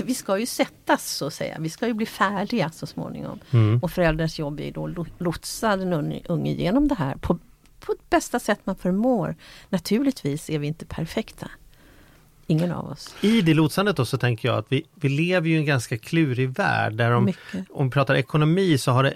[0.00, 1.56] vi ska ju sättas så att säga.
[1.60, 3.40] Vi ska ju bli färdiga så småningom.
[3.50, 3.80] Mm.
[3.82, 7.38] Och föräldrars jobb är då att lotsa den unge, unge genom det här på,
[7.80, 9.36] på bästa sätt man förmår.
[9.68, 11.50] Naturligtvis är vi inte perfekta.
[12.46, 13.14] Ingen av oss.
[13.20, 15.98] I det lotsandet då så tänker jag att vi, vi lever ju i en ganska
[15.98, 17.66] klurig värld där om, Mycket.
[17.70, 19.14] om vi pratar ekonomi så har det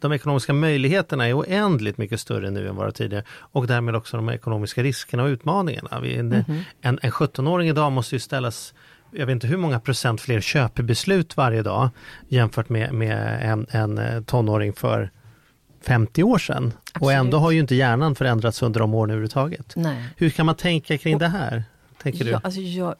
[0.00, 4.28] de ekonomiska möjligheterna är oändligt mycket större nu än vad tidigare och därmed också de
[4.28, 6.00] ekonomiska riskerna och utmaningarna.
[6.00, 8.74] Vi, en, en, en 17-åring idag måste ju ställas
[9.12, 11.88] jag vet inte hur många procent fler köpbeslut varje dag
[12.28, 15.10] jämfört med, med en, en eh, tonåring för
[15.82, 16.66] 50 år sedan.
[16.66, 17.16] Och Absolut.
[17.16, 19.72] ändå har ju inte hjärnan förändrats under de åren överhuvudtaget.
[19.76, 20.04] Nej.
[20.16, 21.64] Hur kan man tänka kring Och- det här?
[22.02, 22.30] Tänker du?
[22.30, 22.94] Ja, alltså jag,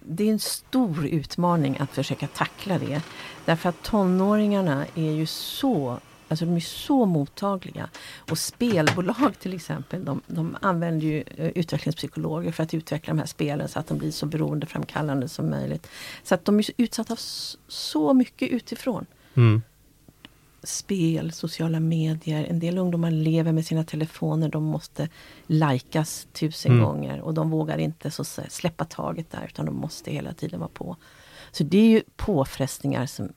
[0.00, 3.02] det är en stor utmaning att försöka tackla det.
[3.44, 7.88] Därför att tonåringarna är ju så Alltså de är så mottagliga.
[8.30, 13.26] Och spelbolag till exempel, de, de använder ju eh, utvecklingspsykologer för att utveckla de här
[13.26, 15.86] spelen så att de blir så beroendeframkallande som möjligt.
[16.22, 19.06] Så att de är utsatta s- så mycket utifrån.
[19.34, 19.62] Mm.
[20.62, 25.08] Spel, sociala medier, en del ungdomar lever med sina telefoner, de måste
[25.46, 26.84] likas tusen Mm.
[26.84, 30.70] gånger och de vågar inte så släppa taget där utan de måste hela tiden vara
[30.74, 30.96] på.
[31.52, 33.28] Så det är ju påfrestningar som,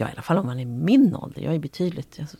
[0.00, 2.36] ja i alla fall om man är min ålder, jag är betydligt alltså,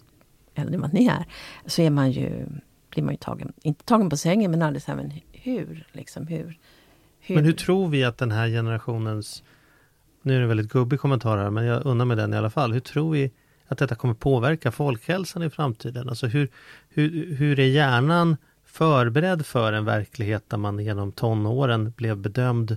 [0.54, 1.26] äldre än vad ni är,
[1.66, 2.46] så är man ju,
[2.90, 6.58] blir man ju tagen, inte tagen på sängen men aldrig även men hur, liksom hur?
[7.28, 9.42] Men hur tror vi att den här generationens,
[10.22, 12.50] nu är det en väldigt gubbig kommentar här, men jag undrar med den i alla
[12.50, 12.72] fall.
[12.72, 13.30] Hur tror vi
[13.66, 16.08] att detta kommer påverka folkhälsan i framtiden?
[16.08, 16.48] Alltså hur,
[16.88, 22.76] hur, hur är hjärnan förberedd för en verklighet där man genom tonåren blev bedömd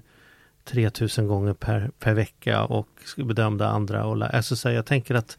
[0.66, 4.06] 3000 gånger per, per vecka och bedömda andra.
[4.06, 5.38] Och, alltså, så här, jag tänker att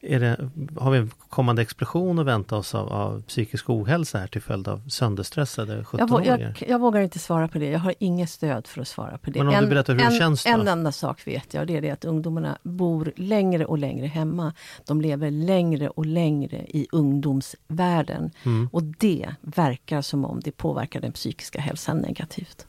[0.00, 0.36] det,
[0.76, 4.68] har vi en kommande explosion att vänta oss av, av psykisk ohälsa här till följd
[4.68, 6.56] av sönderstressade Jag, vå- 17-åringar?
[6.60, 7.70] jag, jag vågar inte svara på det.
[7.70, 9.44] Jag har inget stöd för att svara på det.
[9.44, 10.50] Men om du berättar hur det en, känns då?
[10.50, 11.66] En enda sak vet jag.
[11.66, 14.52] Det är det att ungdomarna bor längre och längre hemma.
[14.86, 18.30] De lever längre och längre i ungdomsvärlden.
[18.44, 18.68] Mm.
[18.72, 22.67] Och det verkar som om det påverkar den psykiska hälsan negativt.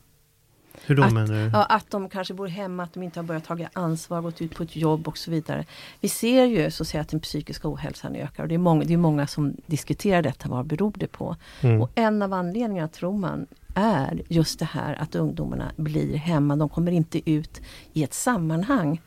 [0.86, 1.50] Hur då Att- menar du?
[1.54, 4.56] Ja, att de kanske bor hemma, att de inte har börjat ta ansvar, gått ut
[4.56, 5.66] på ett jobb och så vidare.
[6.02, 8.84] Vi ser ju så att, säga, att den psykiska ohälsan ökar och det är många,
[8.84, 11.36] det är många som diskuterar detta, vad beror det på?
[11.62, 11.82] Mm.
[11.82, 16.56] Och en av anledningarna tror man är just det här att ungdomarna blir hemma.
[16.56, 17.62] De kommer inte ut
[17.94, 19.02] i ett sammanhang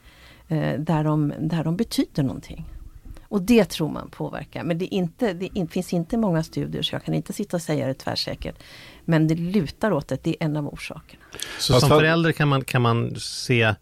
[0.49, 2.65] eh, där, de, där de betyder någonting.
[3.23, 4.65] Och det tror man påverkar.
[4.65, 7.63] Men det, inte, det in, finns inte många studier så jag kan inte sitta och
[7.63, 8.63] säga det tvärsäkert.
[9.05, 11.23] Men det lutar åt det, det är en av orsakerna.
[11.59, 13.75] Så som för- förälder kan man, kan man se,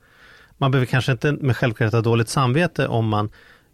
[0.58, 3.30] man behöver kanske inte med självklarhet ha dåligt samvete om man,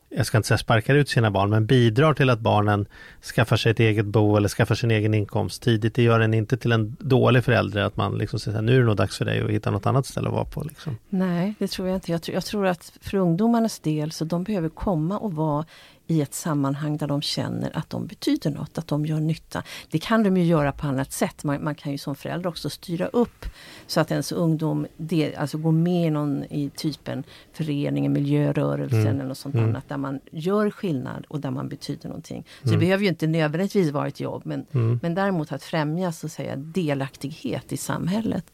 [0.09, 2.87] jag ska inte säga sparkar ut sina barn, men bidrar till att barnen
[3.35, 5.94] skaffar sig ett eget bo eller skaffar sin egen inkomst tidigt.
[5.94, 8.87] Det gör en inte till en dålig förälder att man liksom säger nu är det
[8.87, 10.62] nog dags för dig att hitta något annat ställe att vara på.
[10.62, 10.98] Liksom.
[11.09, 12.12] Nej, det tror jag inte.
[12.12, 15.64] Jag tror, jag tror att för ungdomarnas del så de behöver komma och vara
[16.08, 19.62] i ett sammanhang där de känner att de betyder något, att de gör nytta.
[19.90, 21.44] Det kan de ju göra på annat sätt.
[21.44, 23.46] Man, man kan ju som förälder också styra upp
[23.86, 29.14] så att ens ungdom det, alltså går med i någon i typen föreningen, miljörörelsen Mm.
[29.14, 29.68] eller något sånt Mm.
[29.68, 32.44] annat där man gör skillnad och där man betyder någonting.
[32.62, 32.80] Så Mm.
[32.80, 34.98] det behöver ju inte nödvändigtvis vara ett jobb men, Mm.
[35.02, 38.44] men däremot att främja så att säga delaktighet i samhället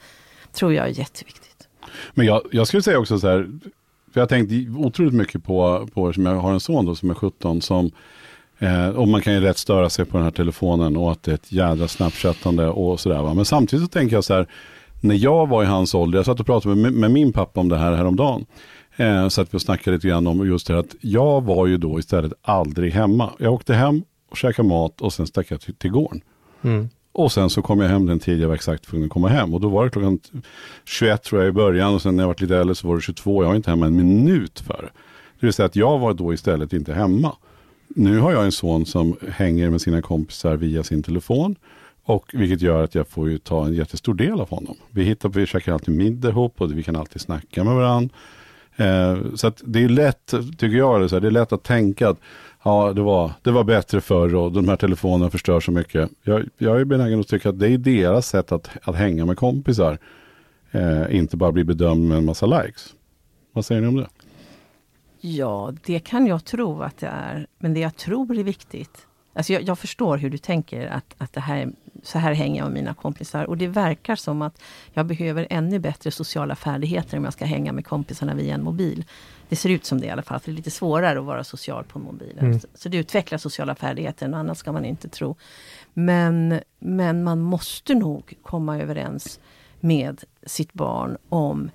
[0.53, 1.69] tror jag är jätteviktigt.
[2.15, 3.51] Men jag, jag skulle säga också så här,
[4.13, 6.95] för jag har tänkt otroligt mycket på, på det som jag har en son då
[6.95, 7.91] som är 17 som
[8.63, 11.31] Eh, och man kan ju rätt störa sig på den här telefonen och att det
[11.31, 13.23] är ett jädra snapchattande och sådär.
[13.23, 13.35] Va?
[13.35, 14.47] Men samtidigt så tänker jag så här,
[15.01, 17.69] när jag var i hans ålder, jag satt och pratade med, med min pappa om
[17.69, 18.47] det här häromdagen.
[18.97, 21.77] Eh, så att vi snackade lite grann om just det här att jag var ju
[21.77, 23.31] då istället aldrig hemma.
[23.39, 26.21] Jag åkte hem och käkade mat och sen stack jag till, till gården.
[26.63, 26.89] Mm.
[27.13, 29.55] Och sen så kom jag hem den tid jag var exakt tvungen att komma hem.
[29.55, 30.21] Och då var det klockan
[30.85, 33.03] 21 tror jag i början och sen när jag var lite äldre så var det
[33.03, 33.43] 22.
[33.43, 34.91] Jag var inte hemma en minut före.
[35.41, 37.37] Det vill säga att jag var då istället inte hemma.
[37.89, 41.57] Nu har jag en son som hänger med sina kompisar via sin telefon.
[42.05, 44.77] Och vilket gör att jag får ju ta en jättestor del av honom.
[44.91, 48.15] Vi hittar, vi käkar alltid middag ihop och vi kan alltid snacka med varandra.
[48.77, 51.53] Eh, så att det är lätt, tycker jag, det är, så här, det är lätt
[51.53, 52.19] att tänka att
[52.63, 56.11] ja, det var, det var bättre förr och de här telefonerna förstör så mycket.
[56.23, 59.37] Jag, jag är benägen att tycka att det är deras sätt att, att hänga med
[59.37, 59.99] kompisar.
[60.71, 62.95] Eh, inte bara bli bedömd med en massa likes.
[63.53, 64.09] Vad säger ni om det?
[65.21, 67.47] Ja, det kan jag tro att det är.
[67.59, 69.07] Men det jag tror är viktigt.
[69.35, 71.73] Alltså jag, jag förstår hur du tänker att, att det här,
[72.03, 73.45] så här hänger jag med mina kompisar.
[73.45, 77.73] Och det verkar som att jag behöver ännu bättre sociala färdigheter om jag ska hänga
[77.73, 79.05] med kompisarna via en mobil.
[79.53, 81.45] Det ser ut som det i alla fall, för det är lite svårare att vara
[81.45, 82.47] social på mobilen.
[82.47, 82.61] Mm.
[82.61, 85.37] Så, så det utvecklar sociala färdigheter, något annat ska man inte tro.
[85.95, 89.41] Men, men man måste nog komma överens
[89.81, 91.71] med sitt barn om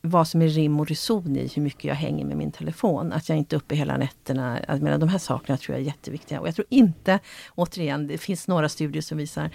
[0.00, 3.12] vad som är rim och reson i hur mycket jag hänger med min telefon.
[3.12, 4.60] Att jag inte är uppe hela nätterna.
[4.68, 6.40] Jag menar, de här sakerna tror jag är jätteviktiga.
[6.40, 7.18] Och jag tror inte,
[7.54, 9.52] återigen, det finns några studier som visar att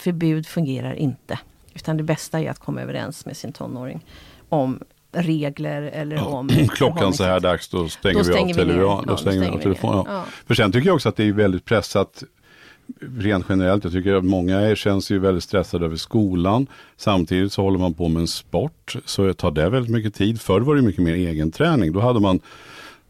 [0.00, 1.38] förbud fungerar inte.
[1.74, 4.04] Utan det bästa är att komma överens med sin tonåring
[4.48, 4.80] om
[5.14, 6.48] regler eller ja, om...
[6.74, 9.58] Klockan så här dags, då stänger, då stänger vi av, television, då stänger vi av
[9.58, 10.04] telefonen.
[10.08, 10.24] Ja.
[10.46, 12.24] För sen tycker jag också att det är väldigt pressat
[13.18, 13.84] rent generellt.
[13.84, 16.66] Jag tycker att många känns ju väldigt stressade över skolan.
[16.96, 18.96] Samtidigt så håller man på med en sport.
[19.04, 20.40] Så tar det väldigt mycket tid.
[20.40, 21.92] Förr var det mycket mer egen träning.
[21.92, 22.40] Då hade man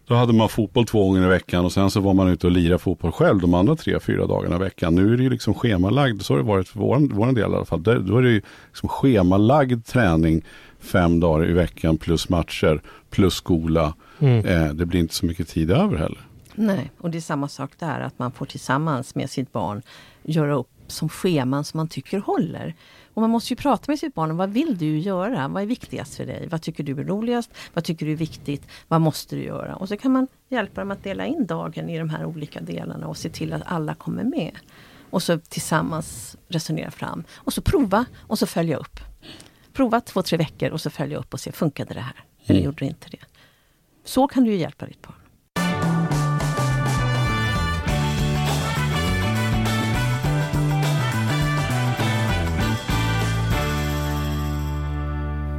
[0.06, 2.52] då hade man fotboll två gånger i veckan och sen så var man ute och
[2.52, 4.94] lirade fotboll själv de andra tre, fyra dagarna i veckan.
[4.94, 7.54] Nu är det ju liksom schemalagd, så har det varit för vår, vår del i
[7.54, 7.82] alla fall.
[7.82, 10.44] Då är det ju liksom schemalagd träning
[10.84, 13.94] fem dagar i veckan plus matcher plus skola.
[14.18, 14.46] Mm.
[14.46, 16.26] Eh, det blir inte så mycket tid över heller.
[16.54, 19.82] Nej, och det är samma sak där, att man får tillsammans med sitt barn
[20.22, 22.74] göra upp som scheman som man tycker håller.
[23.14, 25.48] Och man måste ju prata med sitt barn om vad vill du göra?
[25.48, 26.48] Vad är viktigast för dig?
[26.50, 27.50] Vad tycker du är roligast?
[27.74, 28.68] Vad tycker du är viktigt?
[28.88, 29.76] Vad måste du göra?
[29.76, 33.06] Och så kan man hjälpa dem att dela in dagen i de här olika delarna
[33.06, 34.52] och se till att alla kommer med.
[35.10, 37.24] Och så tillsammans resonera fram.
[37.34, 39.00] Och så prova och så följa upp.
[39.74, 42.24] Prova två, tre veckor och så följa upp och se, funkade det här?
[42.46, 42.64] Eller mm.
[42.64, 43.18] gjorde det inte det?
[44.04, 45.14] Så kan du ju hjälpa ditt barn.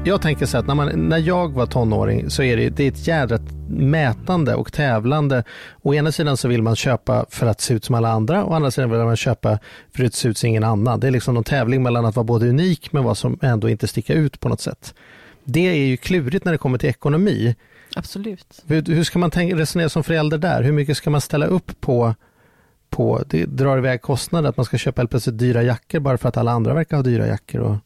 [0.05, 2.87] Jag tänker så att när, man, när jag var tonåring så är det, det är
[2.87, 5.43] ett jädra mätande och tävlande.
[5.81, 8.53] Å ena sidan så vill man köpa för att se ut som alla andra, å
[8.53, 9.59] andra sidan vill man köpa
[9.95, 10.99] för att se ut som ingen annan.
[10.99, 13.87] Det är liksom någon tävling mellan att vara både unik men vad som ändå inte
[13.87, 14.93] sticka ut på något sätt.
[15.43, 17.55] Det är ju klurigt när det kommer till ekonomi.
[17.95, 18.63] Absolut.
[18.67, 20.63] Hur, hur ska man tänka, resonera som förälder där?
[20.63, 22.15] Hur mycket ska man ställa upp på
[22.95, 26.29] på, det drar iväg kostnader, att man ska köpa helt plötsligt dyra jackor bara för
[26.29, 27.61] att alla andra verkar ha dyra jackor.
[27.61, 27.77] Och...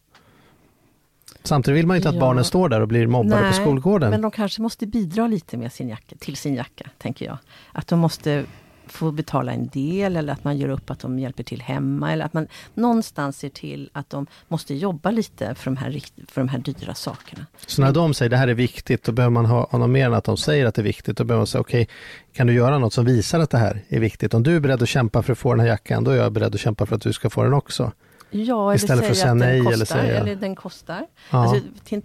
[1.43, 4.09] Samtidigt vill man ju inte att barnen står där och blir mobbade Nej, på skolgården.
[4.09, 7.37] Men de kanske måste bidra lite med sin jacka, till sin jacka, tänker jag.
[7.71, 8.45] Att de måste
[8.91, 12.11] få betala en del eller att man gör upp att de hjälper till hemma.
[12.13, 16.41] Eller att man någonstans ser till att de måste jobba lite för de här, för
[16.41, 17.45] de här dyra sakerna.
[17.67, 20.05] Så när de säger det här är viktigt, då behöver man ha, ha något mer
[20.05, 21.17] än att de säger att det är viktigt.
[21.17, 21.95] Då behöver man säga okej, okay,
[22.33, 24.33] kan du göra något som visar att det här är viktigt?
[24.33, 26.31] Om du är beredd att kämpa för att få den här jackan, då är jag
[26.31, 27.91] beredd att kämpa för att du ska få den också.
[28.31, 30.19] Ja, Istället för att säga nej kostar, eller säga...
[30.19, 31.07] Eller den kostar.
[31.31, 31.37] Ja.
[31.37, 32.01] Alltså, till,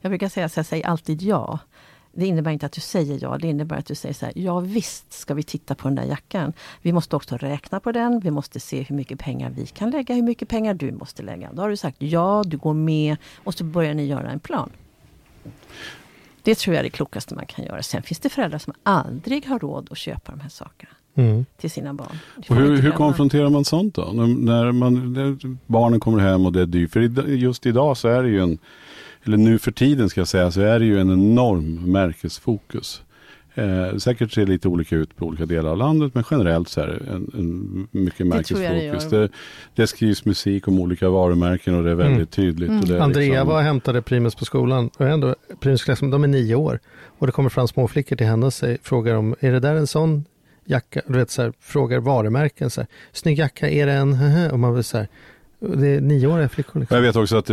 [0.00, 1.58] jag brukar säga så jag säger alltid ja.
[2.12, 4.60] Det innebär inte att du säger ja, det innebär att du säger så här, ja
[4.60, 6.52] visst ska vi titta på den där jackan.
[6.82, 10.14] Vi måste också räkna på den, vi måste se hur mycket pengar vi kan lägga,
[10.14, 11.52] hur mycket pengar du måste lägga.
[11.52, 14.70] Då har du sagt ja, du går med och så börjar ni göra en plan.
[16.42, 17.82] Det tror jag är det klokaste man kan göra.
[17.82, 21.44] Sen finns det föräldrar som aldrig har råd att köpa de här sakerna mm.
[21.56, 22.18] till sina barn.
[22.48, 24.10] Och hur, hur konfronterar man sånt då?
[24.12, 26.92] När, när man, när barnen kommer hem och det är dyrt.
[26.92, 28.58] För just idag så är det ju en,
[29.24, 33.02] eller nu för tiden ska jag säga, så är det ju en enorm märkesfokus.
[33.54, 36.80] Eh, säkert ser det lite olika ut på olika delar av landet men generellt så
[36.80, 39.10] är det en, en mycket märkesfokus.
[39.10, 39.28] Det, det,
[39.74, 42.26] det, skrivs musik om olika varumärken och det är väldigt mm.
[42.26, 42.68] tydligt.
[42.68, 42.80] Mm.
[42.80, 43.48] Och det Andrea liksom...
[43.48, 46.80] var och hämtade Primus på skolan och ändå, Primus de är nio år
[47.18, 49.86] och det kommer fram små flickor till henne och frågar om, är det där en
[49.86, 50.24] sån
[50.70, 54.58] jacka, du vet så här, frågar varumärken så här, snygg jacka, är det en, och
[54.58, 55.08] man vill så här,
[55.60, 56.80] det är nioåriga flickor.
[56.80, 56.94] Liksom.
[56.94, 57.46] Jag vet också att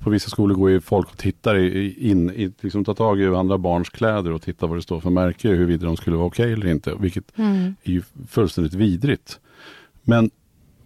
[0.00, 1.56] på vissa skolor går ju folk och tittar
[1.98, 5.10] in, i, liksom tar tag i andra barns kläder och tittar vad det står för
[5.10, 7.74] märke, huruvida de skulle vara okej okay eller inte, vilket mm.
[7.82, 9.40] är ju fullständigt vidrigt.
[10.02, 10.30] Men,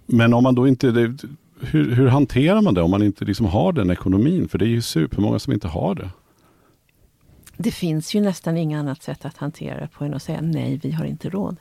[0.07, 1.17] men om man då inte, det,
[1.61, 4.49] hur, hur, hanterar man det om man inte liksom har den ekonomin?
[4.49, 6.11] För det är ju supermånga som inte har det.
[7.57, 10.81] Det finns ju nästan inget annat sätt att hantera det på än att säga nej,
[10.83, 11.57] vi har inte råd.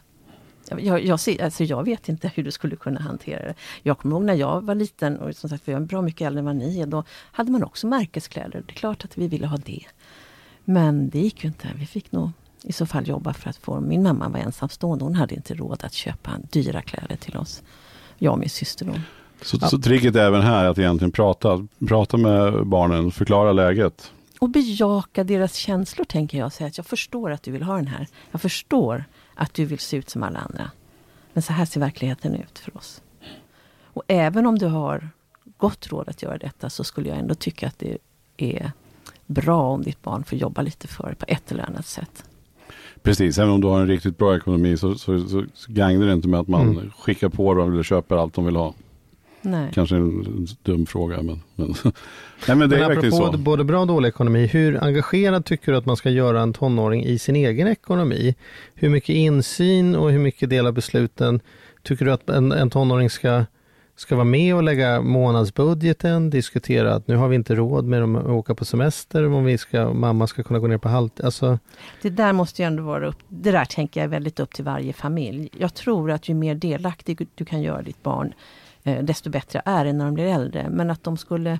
[0.78, 3.54] Jag, jag, ser, alltså jag vet inte hur du skulle kunna hantera det.
[3.84, 6.28] Jag kommer ihåg när jag var liten, och som sagt, för jag är bra mycket
[6.28, 8.64] äldre än vad ni är, då hade man också märkeskläder.
[8.68, 9.84] Det är klart att vi ville ha det.
[10.66, 11.68] Men det gick ju inte.
[11.76, 12.32] Vi fick nog
[12.64, 13.80] i så fall jobba för att få...
[13.80, 17.64] Min mamma var ensamstående, hon hade inte råd att köpa dyra kläder till oss.
[18.18, 18.94] Jag och min syster då.
[19.42, 19.68] Så, ja.
[19.68, 24.12] så tricket är även här att egentligen prata, prata med barnen, förklara läget?
[24.40, 26.54] Och bejaka deras känslor tänker jag.
[26.54, 28.08] Säga att jag förstår att du vill ha den här.
[28.32, 29.04] Jag förstår
[29.40, 30.72] att du vill se ut som alla andra.
[31.34, 33.02] Men så här ser verkligheten ut för oss.
[33.84, 35.10] Och även om du har
[35.58, 37.98] gott råd att göra detta så skulle jag ändå tycka att det
[38.38, 38.72] är
[39.26, 42.24] bra om ditt barn får jobba lite för på ett eller annat sätt.
[43.02, 46.28] Precis, även om du har en riktigt bra ekonomi så, så, så gagnar det inte
[46.28, 46.92] med att man mm.
[46.92, 48.74] skickar på dem eller köper allt de vill ha.
[49.42, 49.72] Nej.
[49.74, 51.76] Kanske en dum fråga men, men,
[52.48, 53.38] Nej, men det men är verkligen så.
[53.38, 57.06] både bra och dålig ekonomi, hur engagerad tycker du att man ska göra en tonåring
[57.06, 58.36] i sin egen ekonomi?
[58.76, 61.40] Hur mycket insyn och hur mycket del av besluten
[61.84, 63.46] tycker du att en, en tonåring ska,
[63.96, 68.26] ska vara med och lägga månadsbudgeten, diskutera att nu har vi inte råd med att
[68.26, 71.26] åka på semester om vi ska, mamma ska kunna gå ner på halvtid.
[71.26, 71.60] Alltså...
[72.02, 74.94] Det där måste ju ändå vara upp, det där tänker jag väldigt upp till varje
[74.94, 75.50] familj.
[75.58, 78.34] Jag tror att ju mer delaktig du kan göra ditt barn,
[78.90, 80.70] Eh, desto bättre är det när de blir äldre.
[80.70, 81.60] Men att de skulle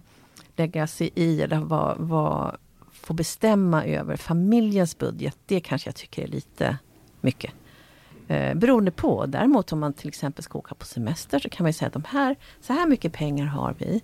[0.56, 2.58] lägga sig i eller var, var,
[2.92, 6.78] få bestämma över familjens budget, det kanske jag tycker är lite
[7.22, 7.52] mycket.
[8.28, 9.26] Eh, beroende på.
[9.26, 12.04] Däremot om man till exempel ska åka på semester så kan man säga att de
[12.08, 14.04] här, så här mycket pengar har vi.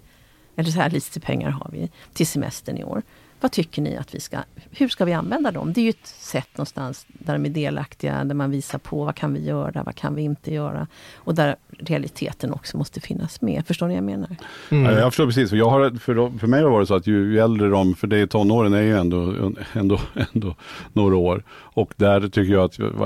[0.55, 3.01] Eller så här lite pengar har vi till semestern i år.
[3.45, 4.38] Vad tycker ni att vi ska,
[4.71, 5.73] hur ska vi använda dem?
[5.73, 9.15] Det är ju ett sätt någonstans där de är delaktiga, där man visar på vad
[9.15, 10.88] kan vi göra, vad kan vi inte göra?
[11.15, 13.67] Och där realiteten också måste finnas med.
[13.67, 14.36] Förstår ni vad jag menar?
[14.69, 14.84] Mm.
[14.86, 15.49] Ja, jag förstår precis.
[15.49, 17.95] För, jag har, för, för mig har det varit så att ju, ju äldre de,
[17.95, 19.99] för det är tonåren är ju ändå, ändå,
[20.34, 20.55] ändå
[20.93, 21.43] några år.
[21.49, 22.63] Och där tycker jag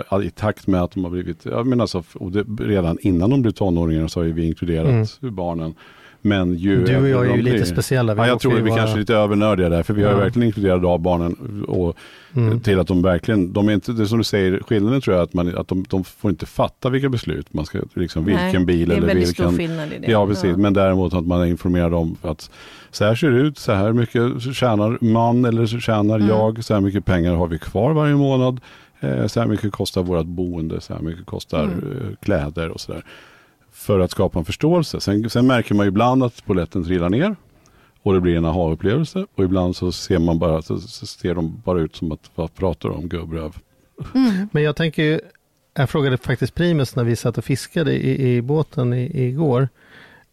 [0.10, 3.42] att i takt med att de har blivit, jag menar alltså, det, redan innan de
[3.42, 5.36] blev tonåringar så har vi inkluderat mm.
[5.36, 5.76] barnen.
[6.22, 8.14] Men ju du och jag är ju lite speciella.
[8.14, 8.80] Vi ja, jag tror att vi vara...
[8.80, 10.10] kanske är lite övernördiga där, för vi ja.
[10.10, 11.98] har verkligen inkluderat av barnen och,
[12.36, 12.60] mm.
[12.60, 15.24] till att de verkligen, de är inte, det är som du säger, skillnaden tror jag
[15.24, 18.66] att, man, att de, de får inte fatta vilka beslut man ska, liksom vilken Nej,
[18.66, 19.34] bil eller vilken.
[19.34, 20.12] Stor skillnad i det.
[20.12, 20.44] Ja, precis.
[20.44, 20.58] Ja.
[20.58, 22.50] Men däremot att man är informerad om att
[22.92, 26.28] så här ser det ut, så här mycket tjänar man eller så tjänar mm.
[26.28, 28.60] jag, så här mycket pengar har vi kvar varje månad.
[29.00, 31.80] Eh, så här mycket kostar vårt boende, så här mycket kostar mm.
[31.80, 33.04] Eh, kläder och sådär
[33.80, 35.00] för att skapa en förståelse.
[35.00, 37.36] Sen, sen märker man ibland att poletten trillar ner
[38.04, 41.62] och det blir en aha-upplevelse och ibland så ser man bara, så, så ser de
[41.66, 43.56] bara ut som att, vad pratar om gubbröv?
[44.16, 44.50] Mm.
[44.52, 45.20] Men jag tänker ju,
[45.74, 49.70] jag frågade faktiskt Primus när vi satt och fiskade i, i båten i, igår,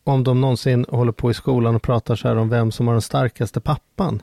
[0.04, 2.94] om de någonsin håller på i skolan och pratar så här om vem som har
[2.94, 4.22] den starkaste pappan.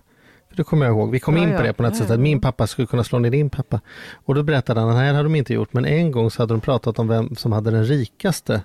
[0.49, 2.11] För det kommer jag ihåg, vi kom ja, in på det på något ja, sätt,
[2.11, 3.81] att min pappa skulle kunna slå ner din pappa.
[4.25, 6.53] Och då berättade han, nej det hade de inte gjort, men en gång så hade
[6.53, 8.61] de pratat om vem som hade den rikaste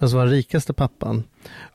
[0.00, 1.24] Alltså var den rikaste pappan.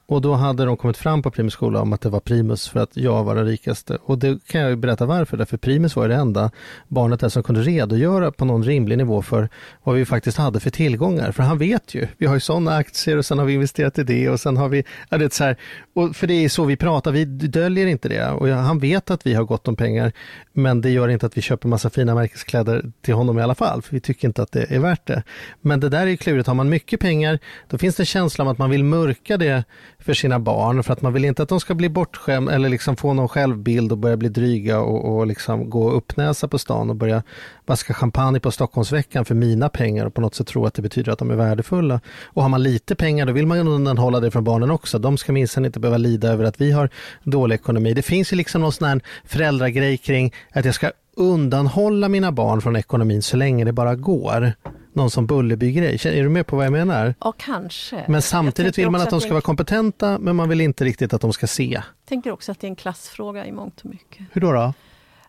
[0.08, 2.80] Och då hade de kommit fram på Primus skola om att det var Primus för
[2.80, 3.98] att jag var den rikaste.
[4.04, 6.52] Och det kan jag ju berätta varför, därför Primus var det enda
[6.88, 9.50] barnet där som kunde redogöra på någon rimlig nivå för
[9.84, 11.32] vad vi faktiskt hade för tillgångar.
[11.32, 14.04] För han vet ju, vi har ju sådana aktier och sen har vi investerat i
[14.04, 15.58] det och sen har vi, ja, det är så här,
[15.94, 18.32] och för det är så vi pratar, vi döljer inte det.
[18.32, 20.12] Och han vet att vi har gott om pengar,
[20.54, 23.82] men det gör inte att vi köper massa fina märkeskläder till honom i alla fall,
[23.82, 25.24] för vi tycker inte att det är värt det.
[25.62, 28.44] Men det där är ju klurigt, har man mycket pengar, då finns det en känsla
[28.44, 29.55] om att man vill mörka det
[30.00, 32.96] för sina barn för att man vill inte att de ska bli bortskämda eller liksom
[32.96, 36.96] få någon självbild och börja bli dryga och, och liksom gå uppnäsa på stan och
[36.96, 37.24] börja
[37.66, 41.12] vaska champagne på Stockholmsveckan för mina pengar och på något sätt tro att det betyder
[41.12, 42.00] att de är värdefulla.
[42.24, 45.00] Och har man lite pengar då vill man undanhålla det från barnen också.
[45.00, 46.90] De ska minsann inte behöva lida över att vi har
[47.24, 47.94] dålig ekonomi.
[47.94, 52.62] Det finns ju liksom någon sån här föräldragrej kring att jag ska undanhålla mina barn
[52.62, 54.54] från ekonomin så länge det bara går
[54.96, 56.00] någon som Bullerby-grej.
[56.06, 57.16] Är du med på vad jag menar?
[57.20, 58.06] Ja, kanske.
[58.08, 61.22] Men samtidigt vill man att de ska vara kompetenta, men man vill inte riktigt att
[61.22, 61.66] de ska se.
[61.66, 64.26] Jag tänker också att det är en klassfråga i mångt och mycket.
[64.32, 64.52] Hur då?
[64.52, 64.74] då?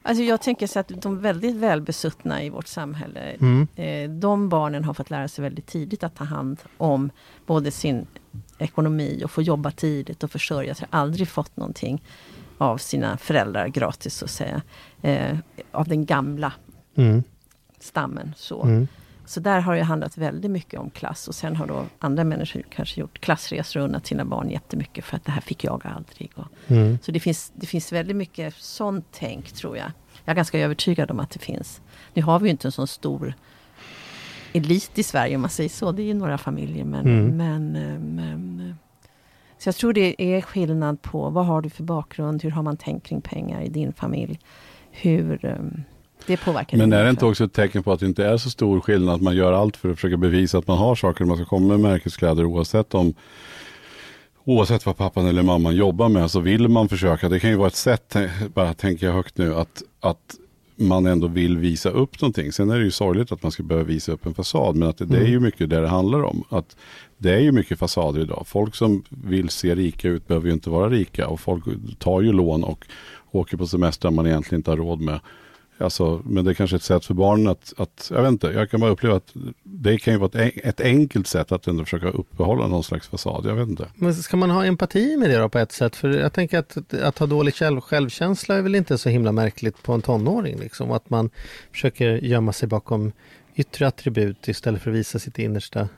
[0.02, 3.68] Alltså jag tänker så att de väldigt välbesuttna i vårt samhälle, mm.
[3.76, 7.10] eh, de barnen har fått lära sig väldigt tidigt att ta hand om
[7.46, 8.06] både sin
[8.58, 10.88] ekonomi och få jobba tidigt och försörja sig.
[10.90, 12.02] Aldrig fått någonting
[12.58, 14.62] av sina föräldrar gratis så att säga.
[15.02, 15.38] Eh,
[15.72, 16.52] av den gamla
[16.96, 17.22] mm.
[17.80, 18.34] stammen.
[18.36, 18.62] Så.
[18.62, 18.88] Mm.
[19.26, 22.62] Så där har det handlat väldigt mycket om klass och sen har då andra människor
[22.70, 26.32] kanske gjort klassresor och unnat sina barn jättemycket för att det här fick jag aldrig.
[26.34, 26.98] Och, mm.
[27.02, 29.90] Så det finns, det finns väldigt mycket sånt tänk tror jag.
[30.24, 31.80] Jag är ganska övertygad om att det finns.
[32.14, 33.34] Nu har vi ju inte en sån stor
[34.52, 35.92] elit i Sverige om man säger så.
[35.92, 37.36] Det är ju några familjer men, mm.
[37.36, 37.72] men,
[38.14, 38.74] men
[39.58, 42.76] så jag tror det är skillnad på vad har du för bakgrund, hur har man
[42.76, 44.40] tänkt kring pengar i din familj.
[44.90, 45.84] Hur, um,
[46.26, 46.76] det påverkar.
[46.78, 49.14] Men är det inte också ett tecken på att det inte är så stor skillnad
[49.14, 51.66] att man gör allt för att försöka bevisa att man har saker man ska komma
[51.68, 53.14] med märkeskläder oavsett om
[54.48, 57.68] Oavsett vad pappan eller mamman jobbar med så vill man försöka, det kan ju vara
[57.68, 58.16] ett sätt,
[58.54, 60.36] bara tänker jag högt nu, att, att
[60.76, 62.52] man ändå vill visa upp någonting.
[62.52, 64.98] Sen är det ju sorgligt att man ska behöva visa upp en fasad, men att
[64.98, 65.42] det, det är ju mm.
[65.42, 66.44] mycket det det handlar om.
[66.48, 66.76] Att
[67.18, 68.44] det är ju mycket fasader idag.
[68.46, 71.64] Folk som vill se rika ut behöver ju inte vara rika och folk
[71.98, 72.86] tar ju lån och
[73.30, 75.20] åker på semester man egentligen inte har råd med.
[75.78, 78.70] Alltså, men det är kanske ett sätt för barnen att, att, jag vet inte, jag
[78.70, 82.08] kan bara uppleva att det kan ju vara ett, ett enkelt sätt att ändå försöka
[82.08, 83.88] uppehålla någon slags fasad, jag vet inte.
[83.94, 85.96] Men ska man ha empati med det då på ett sätt?
[85.96, 89.82] För jag tänker att, att ha dålig själv, självkänsla är väl inte så himla märkligt
[89.82, 91.30] på en tonåring liksom, att man
[91.72, 93.12] försöker gömma sig bakom
[93.54, 95.88] yttre attribut istället för att visa sitt innersta.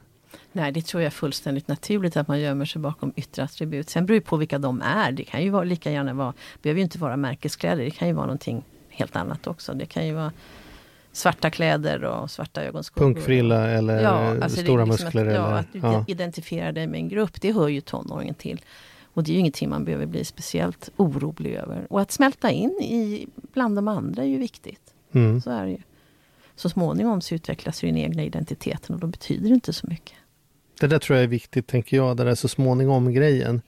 [0.52, 3.90] Nej, det tror jag är fullständigt naturligt att man gömmer sig bakom yttre attribut.
[3.90, 5.12] Sen beror det på vilka de är.
[5.12, 8.14] Det kan ju vara, lika gärna vara, behöver ju inte vara märkeskläder, det kan ju
[8.14, 8.64] vara någonting
[8.98, 9.74] helt annat också.
[9.74, 10.32] Det kan ju vara
[11.12, 13.06] svarta kläder och svarta ögonskuggor.
[13.06, 15.26] Punkfrilla eller alltså stora liksom muskler?
[15.26, 16.04] Att, eller, ja, att du ja.
[16.08, 18.60] identifierar dig med en grupp, det hör ju tonåringen till.
[19.14, 21.86] Och det är ju ingenting man behöver bli speciellt orolig över.
[21.90, 24.94] Och att smälta in i, bland de andra är ju viktigt.
[25.12, 25.40] Mm.
[25.40, 25.78] Så är det ju.
[26.56, 30.16] Så småningom så utvecklas ju den egna identiteten och då betyder det inte så mycket.
[30.80, 33.62] Det där tror jag är viktigt, tänker jag, det där så småningom grejen.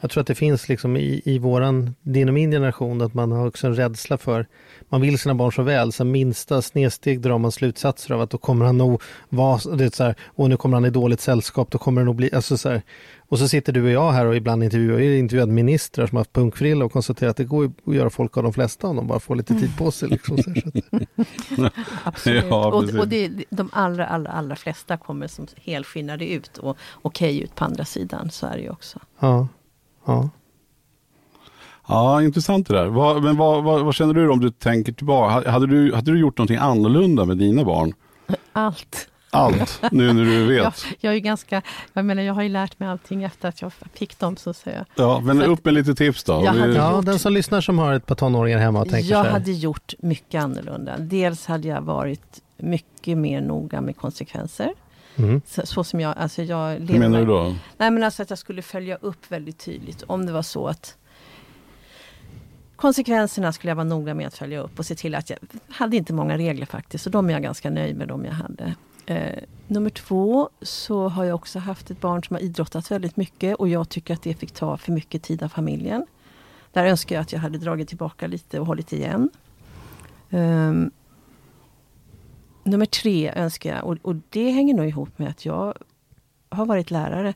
[0.00, 3.32] Jag tror att det finns liksom i, i våran, din och min generation, att man
[3.32, 4.46] har också en rädsla för,
[4.88, 8.38] man vill sina barn så väl, så minsta snedsteg drar man slutsatser av att då
[8.38, 11.70] kommer han nog vara, det är så här, och nu kommer han i dåligt sällskap,
[11.70, 12.82] då kommer det nog bli, alltså så här,
[13.28, 16.20] och så sitter du och jag här och ibland intervjuar, jag intervjuat ministrar som har
[16.20, 19.06] haft punkfrilla och konstaterat att det går att göra folk av de flesta om de
[19.06, 20.08] bara får lite tid på sig.
[20.08, 20.72] Liksom, så, här,
[21.56, 21.72] så att,
[22.04, 22.44] Absolut.
[22.48, 27.42] Ja, och och det, de allra, allra, allra flesta kommer som helskinnade ut och okej
[27.42, 28.30] ut på andra sidan.
[28.30, 28.98] Så är det ju också.
[29.18, 29.48] ja,
[30.04, 30.28] ja.
[31.88, 32.86] Ja, intressant det där.
[32.86, 35.50] Vad, men vad, vad, vad känner du om du tänker tillbaka?
[35.50, 37.92] Hade du, hade du gjort någonting annorlunda med dina barn?
[38.52, 39.08] Allt.
[39.30, 40.62] Allt, nu när du vet.
[40.62, 43.62] Jag, jag är ju ganska, jag menar jag har ju lärt mig allting efter att
[43.62, 44.84] jag fick dem så att säga.
[44.94, 46.32] Ja, men Så att- upp med lite tips då.
[46.32, 49.10] Jag hade- ja, gjort- den som lyssnar som har ett par tonåringar hemma och tänker
[49.10, 50.98] Jag hade gjort mycket annorlunda.
[50.98, 54.72] Dels hade jag varit mycket mer noga med konsekvenser.
[55.16, 55.40] Mm.
[55.46, 57.54] Så, så som jag, alltså jag Hur lever- menar du då?
[57.78, 60.96] Nej men alltså att jag skulle följa upp väldigt tydligt om det var så att
[62.76, 65.38] Konsekvenserna skulle jag vara noga med att följa upp och se till att jag
[65.68, 67.04] hade inte många regler faktiskt.
[67.04, 68.74] Så de är jag ganska nöjd med de jag hade.
[69.06, 73.54] Eh, nummer två så har jag också haft ett barn som har idrottat väldigt mycket
[73.56, 76.06] och jag tycker att det fick ta för mycket tid av familjen.
[76.72, 79.30] Där önskar jag att jag hade dragit tillbaka lite och hållit igen.
[80.30, 80.90] Ehm,
[82.64, 85.74] nummer tre önskar jag, och, och det hänger nog ihop med att jag
[86.48, 87.34] har varit lärare.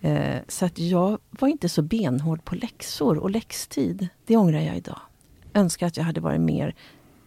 [0.00, 4.08] Eh, så att jag var inte så benhård på läxor och läxtid.
[4.26, 5.00] Det ångrar jag idag.
[5.54, 6.74] Önskar att jag hade varit mer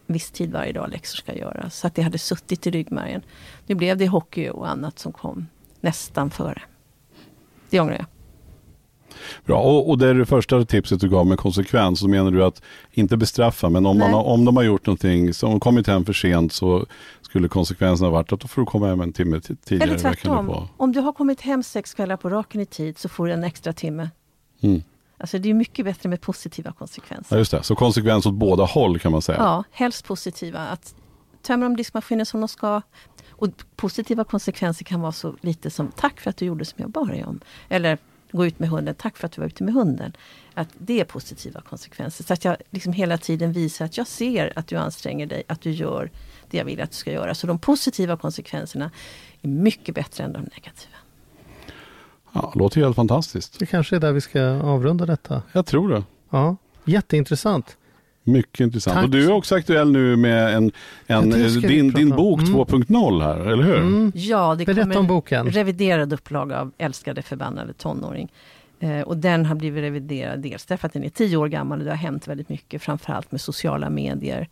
[0.07, 1.77] viss tid varje dag läxor ska göras.
[1.77, 3.21] Så att det hade suttit i ryggmärgen.
[3.65, 5.47] Nu blev det hockey och annat som kom
[5.81, 6.61] nästan före.
[7.69, 8.05] Det ångrar jag.
[9.45, 11.99] Bra, och, och det är det första tipset du gav med konsekvens.
[11.99, 12.61] Så menar du att
[12.91, 14.15] inte bestraffa, men om, man Nej.
[14.15, 16.85] har, om de har gjort någonting som kommit hem för sent så
[17.21, 19.89] skulle konsekvensen ha varit att då får du komma hem en timme tidigare.
[19.89, 20.47] Eller tvärtom.
[20.47, 20.67] på.
[20.77, 23.43] Om du har kommit hem sex kvällar på raken i tid så får du en
[23.43, 24.09] extra timme.
[24.61, 24.83] Mm.
[25.17, 27.35] Alltså det är mycket bättre med positiva konsekvenser.
[27.35, 27.63] Ja, just det.
[27.63, 29.37] Så konsekvens åt båda håll kan man säga.
[29.37, 30.59] Ja, helst positiva.
[30.59, 30.95] Att
[31.41, 32.81] tömma de diskmaskiner som de ska.
[33.29, 36.89] Och positiva konsekvenser kan vara så lite som tack för att du gjorde som jag
[36.89, 37.39] bad dig om.
[37.69, 37.97] Eller
[38.37, 40.13] gå ut med hunden, tack för att du var ute med hunden.
[40.53, 42.23] Att det är positiva konsekvenser.
[42.23, 45.61] Så att jag liksom hela tiden visar att jag ser att du anstränger dig, att
[45.61, 46.11] du gör
[46.49, 47.35] det jag vill att du ska göra.
[47.35, 48.91] Så de positiva konsekvenserna
[49.41, 50.95] är mycket bättre än de negativa.
[52.33, 53.59] Ja, låter helt fantastiskt.
[53.59, 55.43] Det kanske är där vi ska avrunda detta.
[55.51, 56.03] Jag tror det.
[56.29, 56.55] Ja,
[56.85, 57.77] jätteintressant.
[58.23, 58.95] Mycket intressant.
[58.95, 59.03] Tack.
[59.03, 60.71] Och du är också aktuell nu med en,
[61.07, 62.53] en, vi din, din bok Mm.
[62.53, 63.77] 2.0 här, eller hur?
[63.77, 64.11] Mm.
[64.15, 65.51] Ja, det Berätta kommer om boken.
[65.51, 68.31] reviderad upplaga av Älskade förbannade tonåring.
[68.79, 71.85] Eh, och den har blivit reviderad dels därför att den är tio år gammal och
[71.85, 74.47] det har hänt väldigt mycket, framförallt med sociala medier.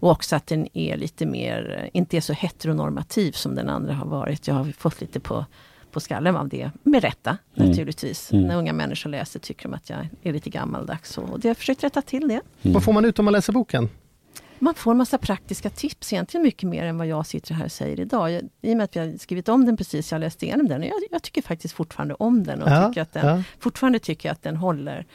[0.00, 3.94] Och också att den är lite mer, eh, inte är så heteronormativ som den andra
[3.94, 4.48] har varit.
[4.48, 5.44] Jag har fått lite på,
[5.92, 7.68] på skallen av det, med rätta Mm.
[7.70, 8.32] naturligtvis.
[8.32, 8.44] Mm.
[8.46, 11.18] När unga människor läser tycker de att jag är lite gammaldags.
[11.18, 12.40] Och, och det har jag försökt rätta till det.
[12.62, 12.74] Mm.
[12.74, 13.88] Vad får man ut om man läser boken?
[14.58, 17.72] Man får en massa praktiska tips, egentligen mycket mer än vad jag sitter här och
[17.72, 18.30] säger idag.
[18.30, 20.80] Jag, I och med att vi har skrivit om den precis, jag läste igenom den.
[20.80, 23.42] Och jag, jag tycker faktiskt fortfarande om den och Ja, tycker att den, ja.
[23.58, 25.06] fortfarande tycker jag att den håller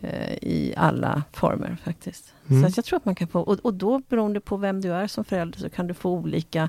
[0.00, 2.34] eh, i alla former faktiskt.
[2.48, 2.62] Mm.
[2.62, 4.92] Så att jag tror att man kan få, och, och då beroende på vem du
[4.92, 6.68] är som förälder så kan du få olika eh,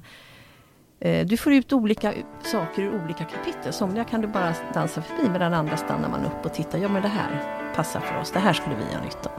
[1.25, 3.73] du får ut olika saker ur olika kapitel.
[3.73, 6.77] Somliga kan du bara dansa förbi medan andra stannar man upp och tittar.
[6.77, 7.41] Ja men det här
[7.75, 8.31] passar för oss.
[8.31, 9.29] Det här skulle vi ha nytta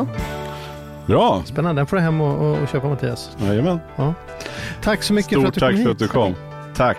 [0.00, 0.08] av.
[1.06, 3.36] Bra, Spännande, den får du hem och, och, och köpa Mattias.
[3.40, 3.80] jajamän.
[4.82, 5.88] Tack så mycket för Stort att du tack kom för hit.
[5.92, 6.34] att du kom.
[6.76, 6.98] Tack.